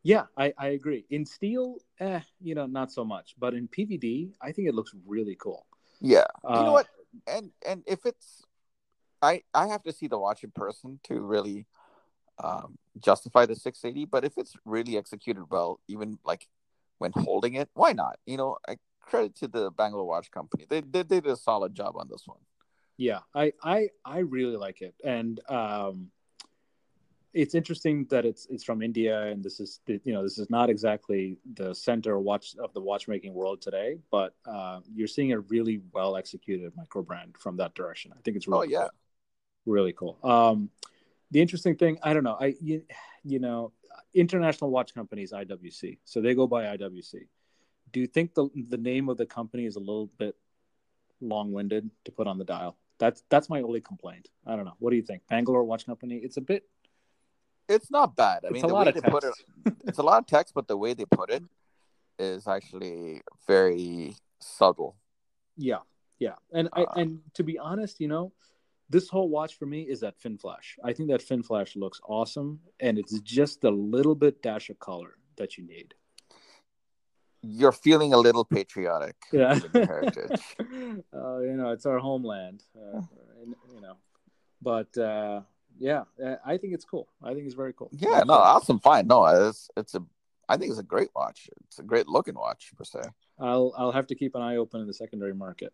[0.02, 1.04] yeah, I, I agree.
[1.10, 4.92] In steel, eh, you know, not so much, but in PVD, I think it looks
[5.06, 5.66] really cool.
[6.00, 6.86] Yeah, uh, you know what?
[7.26, 8.44] And and if it's,
[9.20, 11.66] I I have to see the watch in person to really
[12.42, 14.06] um, justify the 680.
[14.06, 16.48] But if it's really executed well, even like
[16.96, 18.18] when holding it, why not?
[18.24, 20.64] You know, I credit to the Bangalore Watch Company.
[20.66, 22.38] They, they, they did a solid job on this one.
[22.96, 26.10] Yeah, I I I really like it, and um,
[27.34, 30.70] it's interesting that it's it's from India, and this is you know this is not
[30.70, 35.80] exactly the center watch of the watchmaking world today, but uh, you're seeing a really
[35.92, 38.12] well executed micro brand from that direction.
[38.16, 38.88] I think it's really oh yeah,
[39.64, 39.74] cool.
[39.74, 40.18] really cool.
[40.22, 40.70] Um,
[41.32, 42.84] the interesting thing, I don't know, I you,
[43.24, 43.72] you know,
[44.14, 47.26] international watch companies IWC, so they go by IWC.
[47.92, 50.36] Do you think the the name of the company is a little bit
[51.20, 52.76] long winded to put on the dial?
[52.98, 54.28] That's that's my only complaint.
[54.46, 54.74] I don't know.
[54.78, 55.22] What do you think?
[55.28, 56.16] Bangalore Watch Company.
[56.16, 56.64] It's a bit.
[57.68, 58.44] It's not bad.
[58.46, 59.10] I mean, the way they text.
[59.10, 59.34] put it,
[59.86, 61.42] it's a lot of text, but the way they put it
[62.18, 64.96] is actually very subtle.
[65.56, 65.78] Yeah,
[66.18, 68.32] yeah, and uh, I, and to be honest, you know,
[68.90, 70.76] this whole watch for me is that fin flash.
[70.84, 74.78] I think that fin flash looks awesome, and it's just a little bit dash of
[74.78, 75.94] color that you need
[77.44, 79.16] you're feeling a little patriotic.
[79.32, 80.40] Yeah, heritage.
[80.60, 82.62] uh, you know, it's our homeland.
[82.76, 83.00] Uh,
[83.72, 83.96] you know,
[84.62, 85.42] but uh,
[85.78, 86.04] yeah,
[86.44, 87.08] I think it's cool.
[87.22, 87.90] I think it's very cool.
[87.92, 89.06] Yeah, no, awesome, fine.
[89.06, 90.02] No, it's it's a.
[90.48, 91.48] I think it's a great watch.
[91.66, 93.00] It's a great looking watch per se.
[93.38, 95.72] I'll I'll have to keep an eye open in the secondary market.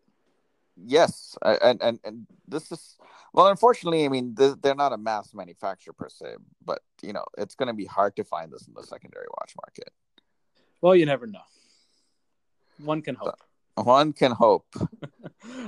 [0.77, 2.97] Yes, and and and this is
[3.33, 3.49] well.
[3.49, 7.69] Unfortunately, I mean they're not a mass manufacturer per se, but you know it's going
[7.69, 9.91] to be hard to find this in the secondary watch market.
[10.81, 11.41] Well, you never know.
[12.85, 13.35] One can hope.
[13.77, 14.67] Uh, one can hope.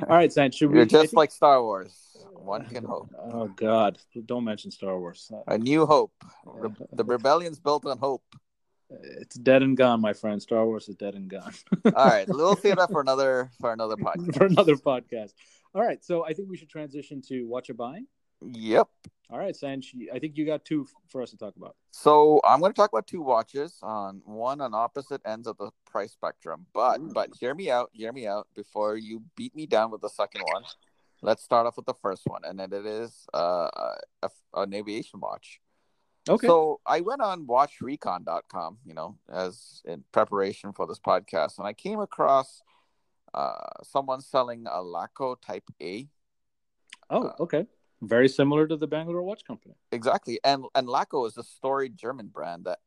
[0.02, 0.50] All right, San.
[0.50, 1.94] Should You're just like Star Wars.
[2.32, 3.10] One can hope.
[3.18, 3.98] Oh God!
[4.26, 5.30] Don't mention Star Wars.
[5.46, 6.12] A New Hope.
[6.44, 8.24] Re- uh, the rebellion's built on hope.
[8.90, 10.42] It's dead and gone, my friend.
[10.42, 11.54] Star Wars is dead and gone.
[11.96, 14.36] All right, we'll save that for another for another podcast.
[14.36, 15.32] For another podcast.
[15.74, 18.06] All right, so I think we should transition to what you're buying.
[18.44, 18.88] Yep.
[19.32, 19.94] All right, Sanch.
[20.12, 21.74] I think you got two for us to talk about.
[21.90, 25.70] So I'm going to talk about two watches on one on opposite ends of the
[25.86, 26.66] price spectrum.
[26.74, 27.10] But Ooh.
[27.14, 30.42] but hear me out, hear me out before you beat me down with the second
[30.52, 30.64] one.
[31.22, 33.70] Let's start off with the first one, and then it is uh,
[34.22, 35.60] a, an aviation watch.
[36.28, 36.46] Okay.
[36.46, 41.72] So I went on watchrecon.com, you know, as in preparation for this podcast, and I
[41.72, 42.60] came across
[43.32, 46.06] uh, someone selling a Laco Type A.
[47.08, 47.66] Oh, uh, okay
[48.02, 49.74] very similar to the Bangalore Watch Company.
[49.90, 52.80] Exactly, and and Laco is a storied German brand that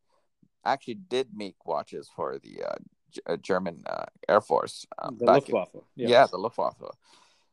[0.64, 2.76] actually did make watches for the uh,
[3.12, 4.86] G- uh, German uh, Air Force.
[5.00, 5.74] Um, the Luftwaffe.
[5.74, 6.84] In, yeah, the Luftwaffe.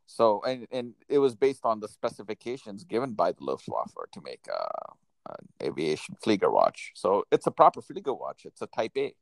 [0.05, 4.45] So and and it was based on the specifications given by the Luftwaffe to make
[4.51, 4.93] uh,
[5.29, 6.91] an aviation Flieger watch.
[6.95, 8.45] So it's a proper Flieger watch.
[8.45, 9.15] It's a Type A.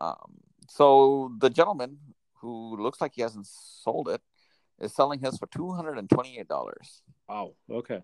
[0.00, 1.98] Um, so the gentleman
[2.40, 4.20] who looks like he hasn't sold it
[4.80, 7.03] is selling his for two hundred and twenty-eight dollars.
[7.28, 7.52] Wow.
[7.70, 8.02] Okay.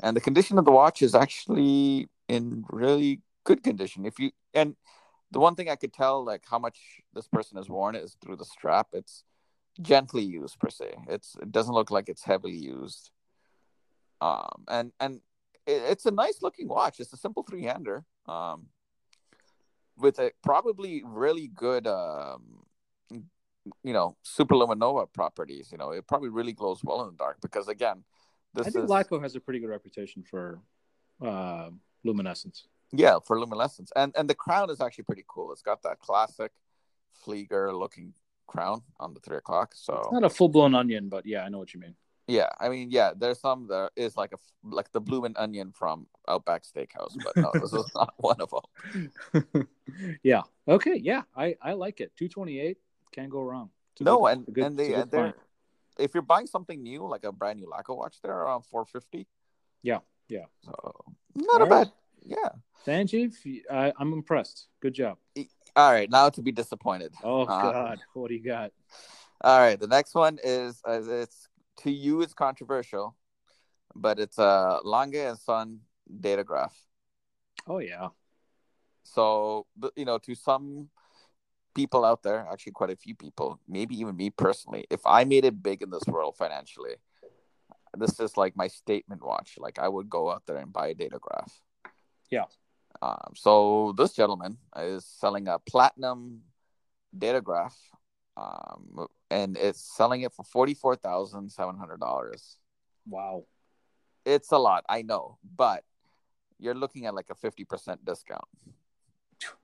[0.00, 4.04] And the condition of the watch is actually in really good condition.
[4.04, 4.76] If you and
[5.30, 6.78] the one thing I could tell, like how much
[7.14, 8.88] this person has worn is through the strap.
[8.92, 9.24] It's
[9.80, 10.94] gently used per se.
[11.08, 13.10] It's it doesn't look like it's heavily used.
[14.20, 15.20] Um, and and
[15.66, 17.00] it, it's a nice looking watch.
[17.00, 18.04] It's a simple three hander.
[18.26, 18.66] Um,
[19.96, 22.64] with a probably really good um
[23.82, 27.68] you know superluminova properties you know it probably really glows well in the dark because
[27.68, 28.04] again
[28.56, 28.90] this I think is...
[28.90, 30.60] Laco has a pretty good reputation for
[31.24, 31.70] uh,
[32.04, 35.98] luminescence yeah for luminescence and and the crown is actually pretty cool it's got that
[35.98, 36.52] classic
[37.24, 38.12] Flieger looking
[38.46, 41.58] crown on the three o'clock so it's not a full-blown onion but yeah i know
[41.58, 41.94] what you mean
[42.28, 46.08] Yeah, I mean, yeah, there's some that is like a like the bloomin' onion from
[46.26, 49.68] Outback Steakhouse, but no, this is not one of them.
[50.22, 50.42] yeah.
[50.66, 50.98] Okay.
[50.98, 52.10] Yeah, I I like it.
[52.18, 52.78] Two twenty eight
[53.12, 53.70] can't go wrong.
[54.00, 55.34] No, good, and and they and they're
[55.98, 59.26] if you're buying something new like a brand new Laco watch, they're around four fifty.
[59.82, 60.00] Yeah.
[60.28, 60.46] Yeah.
[60.64, 60.94] So
[61.34, 61.70] not All a right.
[61.70, 61.92] bad.
[62.24, 62.48] Yeah.
[62.86, 63.34] Sanjeev,
[63.70, 64.68] I, I'm impressed.
[64.80, 65.18] Good job.
[65.74, 67.12] All right, now to be disappointed.
[67.22, 68.72] Oh uh, God, what do you got?
[69.42, 71.48] All right, the next one is uh, it's
[71.82, 73.14] to you it's controversial,
[73.94, 75.80] but it's a Lange and Son
[76.20, 76.72] Datograph.
[77.66, 78.08] Oh yeah.
[79.02, 79.66] So
[79.96, 80.88] you know, to some
[81.76, 85.44] people out there, actually quite a few people, maybe even me personally, if I made
[85.44, 86.96] it big in this world financially,
[87.96, 89.50] this is like my statement watch.
[89.58, 91.52] Like I would go out there and buy a Datograph.
[92.30, 92.46] Yeah.
[93.02, 96.40] Um, so this gentleman is selling a platinum
[97.16, 97.76] Datograph
[98.36, 102.58] um, and it's selling it for forty four thousand seven hundred dollars.
[103.08, 103.44] Wow,
[104.24, 105.84] it's a lot, I know, but
[106.58, 108.48] you're looking at like a fifty percent discount.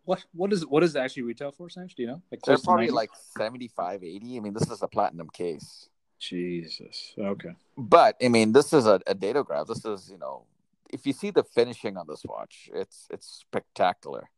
[0.05, 1.95] What what is what is actually retail for, Sanj?
[1.95, 2.23] Do you know?
[2.31, 2.93] Like They're probably 90?
[2.93, 4.37] like 75, 80.
[4.37, 5.89] I mean, this is a platinum case.
[6.19, 7.15] Jesus.
[7.19, 7.51] Okay.
[7.77, 9.67] But I mean, this is a, a datograph.
[9.67, 10.45] This is you know,
[10.91, 14.29] if you see the finishing on this watch, it's it's spectacular.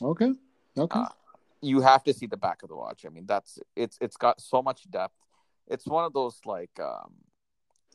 [0.00, 0.32] Okay.
[0.76, 1.00] Okay.
[1.00, 1.08] Uh,
[1.60, 3.04] you have to see the back of the watch.
[3.06, 5.14] I mean, that's it's it's got so much depth.
[5.66, 7.14] It's one of those like um,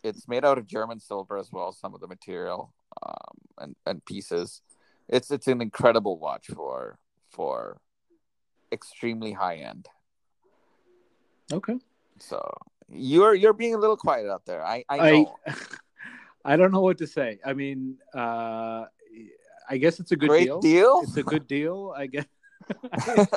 [0.04, 1.72] it's made out of German silver as well.
[1.72, 2.74] Some of the material
[3.06, 4.62] um, and and pieces.
[5.08, 6.98] It's it's an incredible watch for
[7.30, 7.78] for
[8.72, 9.88] extremely high end.
[11.52, 11.78] Okay.
[12.20, 12.42] So
[12.90, 14.66] you're you're being a little quiet out there.
[14.66, 15.36] I I know.
[15.46, 15.56] I,
[16.54, 17.40] I don't know what to say.
[17.46, 18.86] I mean, uh,
[19.70, 20.60] I guess it's a good Great deal.
[20.60, 21.02] deal.
[21.04, 21.94] It's a good deal.
[21.96, 22.26] I guess.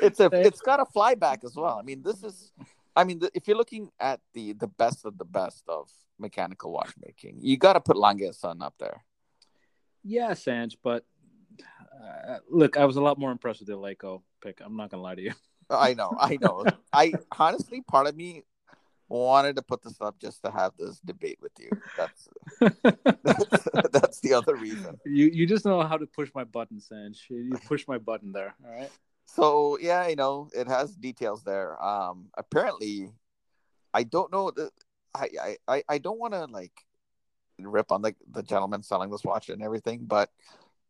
[0.00, 1.76] it's a it's got a flyback as well.
[1.78, 2.52] I mean, this is,
[2.94, 5.88] I mean, if you're looking at the the best of the best of
[6.18, 9.04] mechanical watchmaking, you got to put Lange Son up there.
[10.02, 11.04] Yeah, Sanj, but
[12.02, 14.60] uh, look, I was a lot more impressed with the Laco pick.
[14.62, 15.32] I'm not gonna lie to you.
[15.70, 16.64] I know, I know.
[16.92, 18.42] I honestly, part of me
[19.08, 21.70] wanted to put this up just to have this debate with you.
[21.96, 22.28] That's
[23.22, 24.98] that's, that's, the other reason.
[25.06, 27.18] You you just know how to push my button, Sanj.
[27.30, 28.54] You push my button there.
[28.64, 28.90] All right.
[29.26, 31.82] So yeah, you know it has details there.
[31.82, 33.10] Um, apparently,
[33.92, 34.52] I don't know.
[35.14, 36.72] I I I don't want to like
[37.58, 40.30] rip on the the gentleman selling this watch and everything, but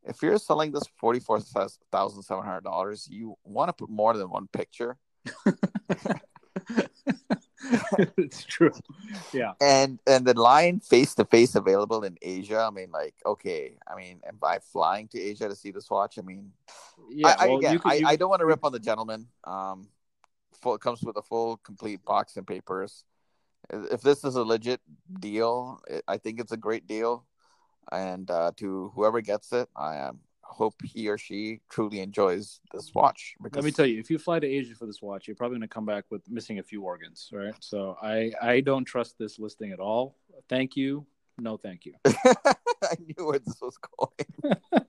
[0.05, 4.17] if you're selling this forty four thousand seven hundred dollars, you want to put more
[4.17, 4.97] than one picture.
[8.17, 8.73] it's true.
[9.33, 9.53] Yeah.
[9.61, 12.59] And and the line face to face available in Asia.
[12.59, 13.77] I mean, like, okay.
[13.87, 16.19] I mean, and by flying to Asia to see this watch?
[16.19, 16.53] I mean,
[17.09, 17.35] yeah.
[17.39, 18.11] I, well, again, could, I.
[18.11, 19.27] I don't want to rip on the gentleman.
[19.45, 19.89] Um,
[20.61, 23.05] full it comes with a full complete box and papers.
[23.71, 24.81] If this is a legit
[25.21, 27.25] deal, I think it's a great deal.
[27.93, 32.95] And uh, to whoever gets it, I am hope he or she truly enjoys this
[32.95, 33.35] watch.
[33.43, 33.57] Because...
[33.57, 35.69] Let me tell you, if you fly to Asia for this watch, you're probably going
[35.69, 37.55] to come back with missing a few organs, right?
[37.61, 40.17] So I I don't trust this listing at all.
[40.49, 41.07] Thank you,
[41.39, 41.95] no, thank you.
[42.07, 44.85] I knew where this was going.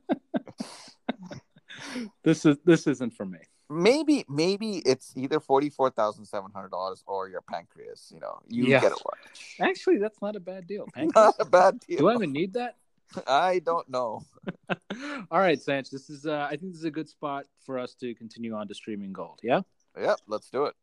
[2.24, 3.40] this is this isn't for me.
[3.70, 8.12] Maybe maybe it's either forty four thousand seven hundred dollars or your pancreas.
[8.14, 8.80] You know, you yeah.
[8.80, 9.58] get a watch.
[9.60, 10.86] Actually, that's not a bad deal.
[10.94, 11.14] Pancreas.
[11.16, 11.98] Not a bad deal.
[11.98, 12.76] Do I even need that?
[13.28, 14.24] I don't know.
[15.32, 15.90] All right, Sanch.
[15.90, 18.68] This is uh, I think this is a good spot for us to continue on
[18.68, 19.40] to streaming gold.
[19.42, 19.62] Yeah.
[20.00, 20.20] Yep.
[20.28, 20.76] Let's do it.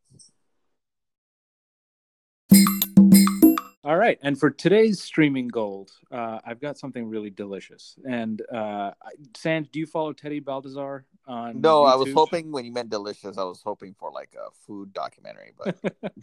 [3.85, 7.95] All right, and for today's streaming gold, uh, I've got something really delicious.
[8.09, 8.91] And uh,
[9.33, 11.59] Sanj, do you follow Teddy Baldassarre on?
[11.59, 11.91] No, YouTube?
[11.91, 15.51] I was hoping when you meant delicious, I was hoping for like a food documentary.
[15.61, 15.75] But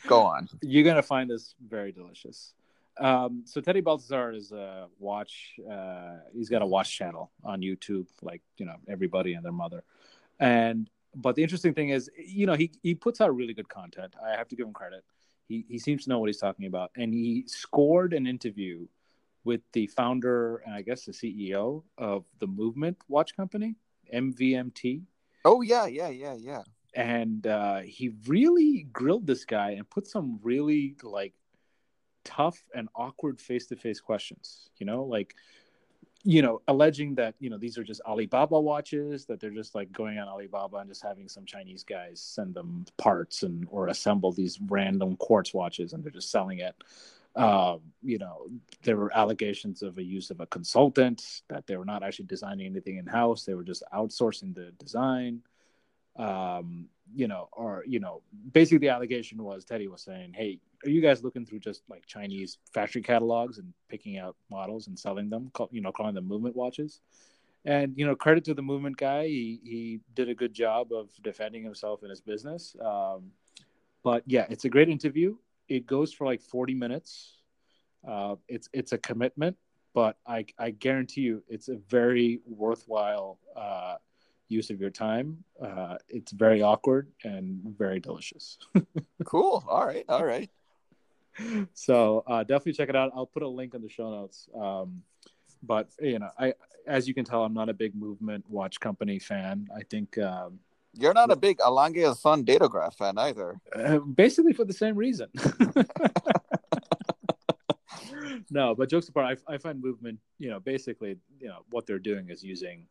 [0.06, 0.48] go on.
[0.62, 2.54] You're gonna find this very delicious.
[2.98, 5.60] Um, so Teddy Baldassarre is a watch.
[5.70, 9.84] Uh, he's got a watch channel on YouTube, like you know everybody and their mother.
[10.38, 14.14] And but the interesting thing is, you know, he he puts out really good content.
[14.24, 15.04] I have to give him credit.
[15.50, 18.86] He he seems to know what he's talking about, and he scored an interview
[19.42, 23.74] with the founder and I guess the CEO of the Movement Watch Company,
[24.14, 25.02] MVMT.
[25.44, 26.62] Oh yeah, yeah, yeah, yeah.
[26.94, 31.34] And uh, he really grilled this guy and put some really like
[32.24, 35.34] tough and awkward face-to-face questions you know like
[36.22, 39.90] you know alleging that you know these are just alibaba watches that they're just like
[39.90, 44.30] going on alibaba and just having some chinese guys send them parts and or assemble
[44.30, 46.74] these random quartz watches and they're just selling it.
[47.36, 48.48] Um, you know
[48.82, 52.66] there were allegations of a use of a consultant that they were not actually designing
[52.66, 55.42] anything in house they were just outsourcing the design.
[56.16, 60.90] Um, you know, or you know, basically the allegation was Teddy was saying, "Hey, are
[60.90, 65.30] you guys looking through just like Chinese factory catalogs and picking out models and selling
[65.30, 65.50] them?
[65.52, 67.00] Call, you know, calling them movement watches."
[67.64, 71.10] And you know, credit to the movement guy, he he did a good job of
[71.22, 72.74] defending himself and his business.
[72.82, 73.32] Um,
[74.02, 75.36] but yeah, it's a great interview.
[75.68, 77.36] It goes for like forty minutes.
[78.06, 79.56] Uh, it's it's a commitment,
[79.94, 83.38] but I I guarantee you, it's a very worthwhile.
[83.54, 83.96] Uh,
[84.50, 85.44] use of your time.
[85.62, 88.58] Uh, it's very awkward and very delicious.
[89.24, 89.64] cool.
[89.68, 90.04] All right.
[90.08, 90.50] All right.
[91.72, 93.12] So uh, definitely check it out.
[93.14, 94.48] I'll put a link in the show notes.
[94.58, 95.02] Um,
[95.62, 96.54] but you know, I
[96.86, 99.68] as you can tell, I'm not a big MVMT watch company fan.
[99.74, 100.58] I think um,
[100.94, 103.60] you're not a big A Lange Sohne Datograph fan either.
[103.74, 105.28] Uh, basically, for the same reason.
[108.50, 110.18] no, but jokes apart, I, I find MVMT.
[110.38, 112.86] You know, basically, you know, what they're doing is using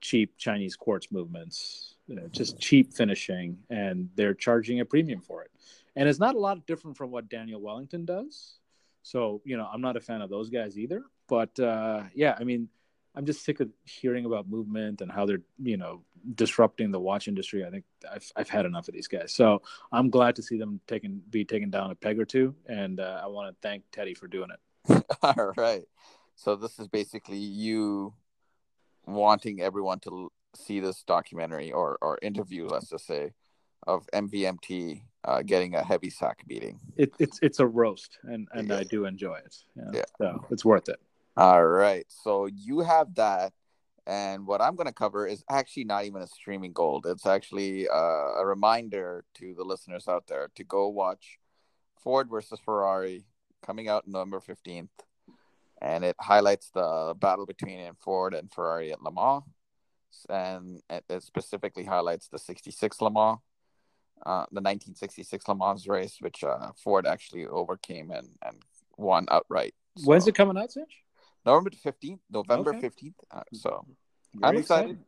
[0.00, 1.94] cheap Chinese quartz movements,
[2.30, 5.50] just cheap finishing, and they're charging a premium for it.
[5.96, 8.58] And it's not a lot different from what Daniel Wellington does.
[9.02, 11.02] So, you know, I'm not a fan of those guys either.
[11.28, 12.68] But uh, yeah, I mean,
[13.14, 16.02] I'm just sick of hearing about MVMT and how they're, you know,
[16.34, 17.64] disrupting the watch industry.
[17.64, 19.32] I think I've, I've had enough of these guys.
[19.32, 22.54] So I'm glad to see them taken be taken down a peg or two.
[22.66, 25.04] And uh, I want to thank Teddy for doing it.
[25.22, 25.84] All right.
[26.36, 28.14] So this is basically you
[29.14, 33.32] wanting everyone to see this documentary or or interview, let's just say,
[33.86, 36.80] of MVMT uh, getting a heavy sack beating.
[36.96, 38.78] It, it's it's a roast, and and yeah.
[38.78, 39.56] I do enjoy it.
[39.76, 39.90] Yeah.
[39.94, 41.00] yeah, so it's worth it.
[41.36, 43.52] All right, so you have that,
[44.06, 47.06] and what I'm going to cover is actually not even a streaming gold.
[47.06, 51.38] It's actually uh, a reminder to the listeners out there to go watch
[52.02, 53.24] Ford versus Ferrari
[53.64, 54.90] coming out November fifteenth
[55.80, 59.44] and it highlights the battle between Ford and Ferrari at Le Mans,
[60.28, 63.38] and it specifically highlights the '66 Le Mans,
[64.26, 68.56] uh, the 1966 Le Mans race, which uh, Ford actually overcame and, and
[68.96, 69.74] won outright.
[69.96, 70.92] So, When's it coming out, Sinch?
[71.44, 72.88] November 15th, November okay.
[72.88, 73.14] 15th.
[73.30, 73.86] Uh, so
[74.34, 74.90] Very I'm excited.
[74.90, 75.04] excited.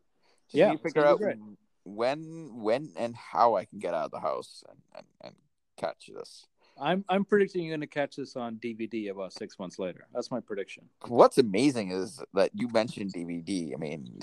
[0.53, 1.37] yeah, figure out great.
[1.85, 5.35] when, when, and how I can get out of the house and, and, and
[5.77, 6.47] catch this.
[6.79, 10.07] I'm I'm predicting you're going to catch this on DVD about six months later.
[10.13, 10.85] That's my prediction.
[11.07, 13.75] What's amazing is that you mentioned DVD.
[13.75, 14.21] I mean,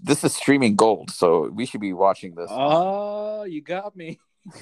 [0.00, 2.50] this is streaming gold, so we should be watching this.
[2.50, 4.18] Oh, you got me.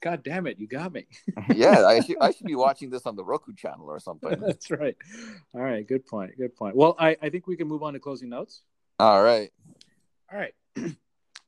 [0.00, 1.06] God damn it, you got me.
[1.54, 4.38] yeah, I should I should be watching this on the Roku channel or something.
[4.46, 4.96] That's right.
[5.54, 6.36] All right, good point.
[6.36, 6.76] Good point.
[6.76, 8.62] Well, I, I think we can move on to closing notes.
[8.98, 9.50] All right.
[10.32, 10.54] All right.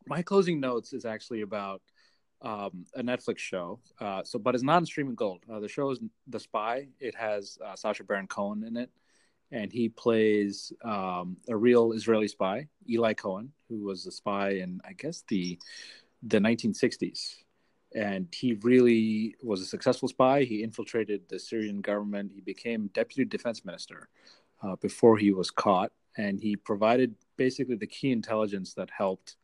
[0.07, 1.82] My closing notes is actually about
[2.43, 3.80] um, a Netflix show.
[4.01, 5.41] Uh, so, but it's not in streaming gold.
[5.51, 6.89] Uh, the show is The Spy.
[7.01, 8.91] It has uh, Sacha Baron Cohen in it,
[9.51, 14.80] and he plays um, a real Israeli spy, Eli Cohen, who was a spy in,
[14.84, 15.59] I guess, the
[16.22, 17.36] the 1960s.
[17.95, 20.43] And he really was a successful spy.
[20.43, 22.32] He infiltrated the Syrian government.
[22.34, 24.09] He became deputy defense minister
[24.62, 29.36] uh, before he was caught, and he provided basically the key intelligence that helped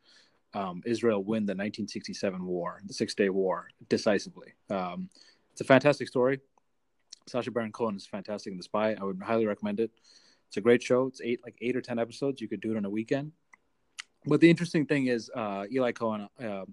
[0.55, 4.53] um, Israel win the 1967 war, the Six Day War, decisively.
[4.69, 5.09] Um,
[5.51, 6.39] it's a fantastic story.
[7.27, 8.95] Sacha Baron Cohen is fantastic in The Spy.
[8.99, 9.91] I would highly recommend it.
[10.47, 11.07] It's a great show.
[11.07, 12.39] It's eight, like eight or ten episodes.
[12.39, 13.33] You could do it on a weekend.
[14.25, 16.29] But the interesting thing is, uh, Eli Cohen.
[16.41, 16.65] Uh,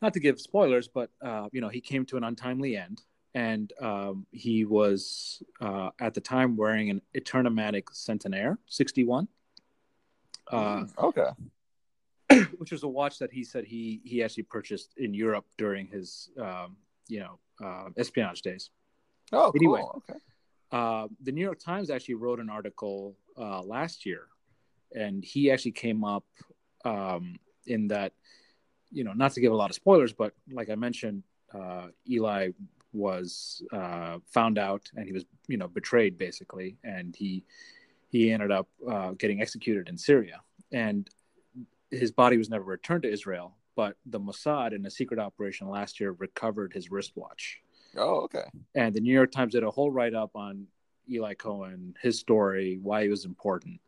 [0.00, 3.02] not to give spoilers, but uh, you know he came to an untimely end,
[3.34, 9.28] and um, he was uh, at the time wearing an Eterna-Matic Centenaire 61.
[10.50, 11.28] Uh, okay.
[12.58, 16.30] which was a watch that he said he he actually purchased in Europe during his
[16.40, 16.76] um,
[17.08, 18.70] you know uh, espionage days.
[19.32, 20.02] Oh, anyway, cool.
[20.08, 20.18] okay.
[20.72, 24.28] Uh, the New York Times actually wrote an article uh, last year,
[24.94, 26.24] and he actually came up
[26.84, 28.12] um, in that,
[28.90, 31.22] you know, not to give a lot of spoilers, but like I mentioned,
[31.52, 32.50] uh, Eli
[32.92, 37.44] was uh, found out and he was, you know, betrayed basically, and he
[38.08, 40.40] he ended up uh, getting executed in Syria.
[40.72, 41.08] And
[41.90, 46.00] his body was never returned to Israel, but the Mossad in a secret operation last
[46.00, 47.60] year recovered his wristwatch.
[47.96, 48.44] Oh, okay.
[48.74, 50.66] And the New York Times did a whole write up on
[51.10, 53.80] Eli Cohen, his story, why he was important,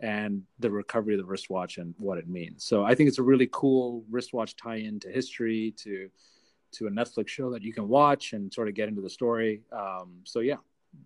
[0.00, 2.64] and the recovery of the wristwatch and what it means.
[2.64, 6.10] So I think it's a really cool wristwatch tie in to history, to
[6.72, 9.62] to a Netflix show that you can watch and sort of get into the story.
[9.70, 10.56] Um, so yeah,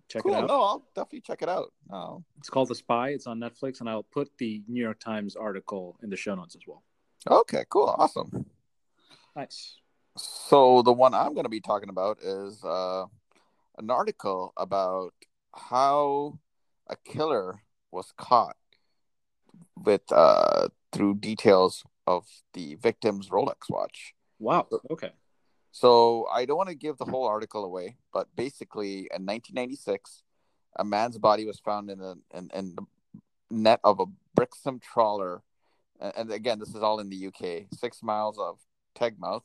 [0.07, 0.33] check cool.
[0.33, 0.47] it out.
[0.47, 1.71] No, I'll definitely check it out.
[1.91, 2.23] Oh.
[2.37, 3.09] It's called The Spy.
[3.09, 6.55] It's on Netflix, and I'll put the New York Times article in the show notes
[6.55, 6.83] as well.
[7.29, 8.45] Okay, cool, awesome,
[9.35, 9.77] nice.
[10.17, 13.05] So the one I'm going to be talking about is uh,
[13.77, 15.13] an article about
[15.53, 16.39] how
[16.87, 17.61] a killer
[17.91, 18.55] was caught
[19.75, 24.13] with uh, through details of the victim's Rolex watch.
[24.39, 24.67] Wow.
[24.89, 25.11] Okay.
[25.71, 30.23] So I don't want to give the whole article away, but basically, in 1996,
[30.77, 32.85] a man's body was found in, a, in, in the
[33.49, 34.05] net of a
[34.35, 35.43] Brixham trawler.
[35.99, 38.59] And, again, this is all in the UK, six miles of
[38.97, 39.43] Teignmouth.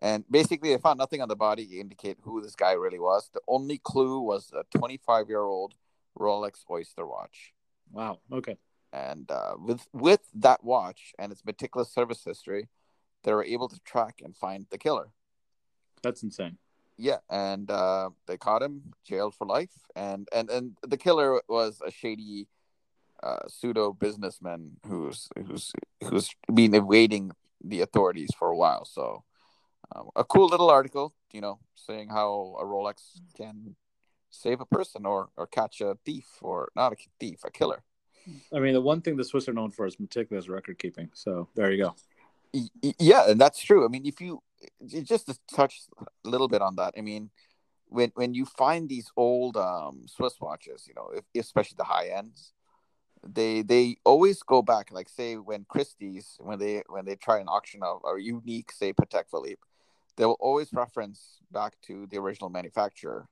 [0.00, 3.28] And basically, they found nothing on the body to indicate who this guy really was.
[3.34, 5.74] The only clue was a 25 year old
[6.18, 7.52] Rolex Oyster watch.
[7.92, 8.20] Wow.
[8.32, 8.56] Okay.
[8.92, 12.68] And uh, with with that watch and its meticulous service history,
[13.24, 15.12] they were able to track and find the killer.
[16.02, 16.58] That's insane.
[16.96, 21.80] Yeah, and uh, they caught him, jailed for life, and and and the killer was
[21.84, 22.46] a shady
[23.22, 25.72] uh, pseudo businessman who's who's
[26.04, 27.32] who's been evading
[27.64, 28.84] the authorities for a while.
[28.84, 29.24] So,
[29.94, 33.76] um, a cool little article, you know, saying how a Rolex can
[34.30, 37.82] save a person or or catch a thief or not a thief, a killer.
[38.54, 41.10] I mean, the one thing the Swiss are known for is meticulous record keeping.
[41.14, 41.94] So there you go.
[42.98, 43.84] Yeah, and that's true.
[43.84, 44.42] I mean, if you
[44.86, 45.82] just to touch
[46.24, 47.30] a little bit on that, I mean,
[47.86, 52.08] when when you find these old um, Swiss watches, you know, if, especially the high
[52.08, 52.52] ends,
[53.26, 54.90] they they always go back.
[54.92, 58.92] Like say when Christie's when they when they try an auction of a unique say
[58.92, 59.62] Patek Philippe,
[60.16, 63.28] they will always reference back to the original manufacturer,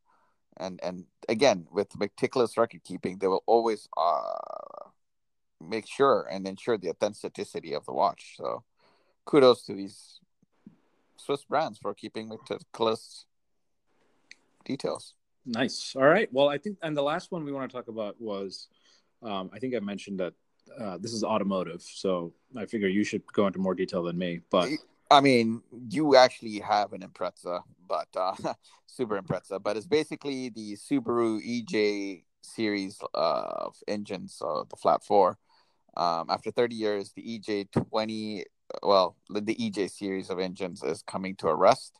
[0.56, 4.88] and and again with meticulous record keeping, they will always uh,
[5.60, 8.34] make sure and ensure the authenticity of the watch.
[8.36, 8.64] So
[9.24, 10.20] kudos to these
[11.18, 13.26] Swiss brands for keeping meticulous
[14.64, 15.14] details.
[15.44, 15.94] Nice.
[15.96, 16.28] All right.
[16.32, 18.68] Well, I think, and the last one we want to talk about was,
[19.22, 20.34] um, I think I mentioned that
[20.78, 24.40] uh, this is automotive, so I figure you should go into more detail than me.
[24.50, 24.68] But
[25.10, 28.34] I mean, you actually have an Impreza, but uh,
[28.88, 35.38] Subaru Impreza, but it's basically the Subaru EJ series of engines, so the flat four.
[35.96, 38.44] Um, after 30 years, the EJ20
[38.82, 41.98] well, the, the EJ series of engines is coming to a rest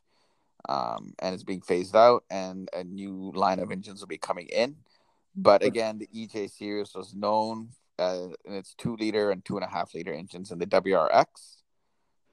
[0.67, 4.47] um, and is being phased out, and a new line of engines will be coming
[4.47, 4.75] in.
[5.35, 9.65] But again, the EJ series was known uh, in its two liter and two and
[9.65, 11.25] a half liter engines in the WRX.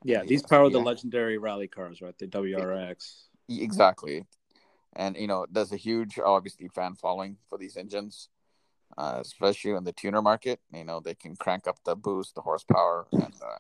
[0.05, 0.72] Yeah, these power yeah.
[0.72, 2.16] the legendary rally cars, right?
[2.18, 3.24] The WRX.
[3.49, 4.24] Exactly.
[4.95, 8.28] And, you know, there's a huge, obviously, fan following for these engines,
[8.97, 10.61] uh, especially in the tuner market.
[10.72, 13.59] You know, they can crank up the boost, the horsepower, and uh,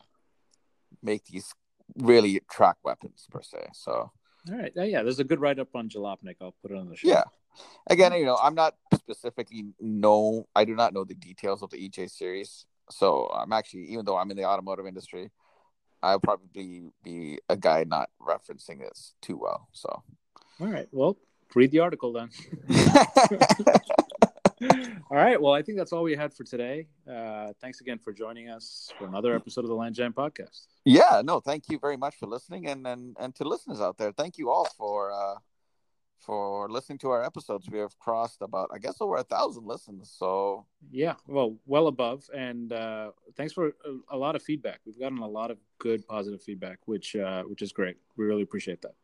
[1.06, 1.54] make these
[1.96, 3.68] really track weapons per se.
[3.72, 6.36] So, all right, yeah, there's a good write up on Jalopnik.
[6.40, 7.08] I'll put it on the show.
[7.08, 7.24] Yeah,
[7.88, 10.46] again, you know, I'm not specifically know.
[10.54, 14.18] I do not know the details of the EJ series, so I'm actually, even though
[14.18, 15.30] I'm in the automotive industry,
[16.02, 19.68] I'll probably be a guy not referencing this too well.
[19.72, 20.02] So,
[20.60, 21.16] all right, well,
[21.54, 22.30] read the article then.
[25.10, 25.40] all right.
[25.40, 26.86] Well, I think that's all we had for today.
[27.10, 30.66] Uh, thanks again for joining us for another episode of the Land Jam podcast.
[30.84, 31.20] Yeah.
[31.24, 34.38] No, thank you very much for listening, and and and to listeners out there, thank
[34.38, 35.36] you all for uh,
[36.18, 37.68] for listening to our episodes.
[37.70, 40.10] We have crossed about, I guess, over a thousand listens.
[40.10, 43.72] So yeah, well, well above, and uh, thanks for a,
[44.10, 44.80] a, lot of feedback.
[44.84, 47.96] We've gotten a lot of good, positive feedback, which uh, which is great.
[48.16, 48.94] We really appreciate that.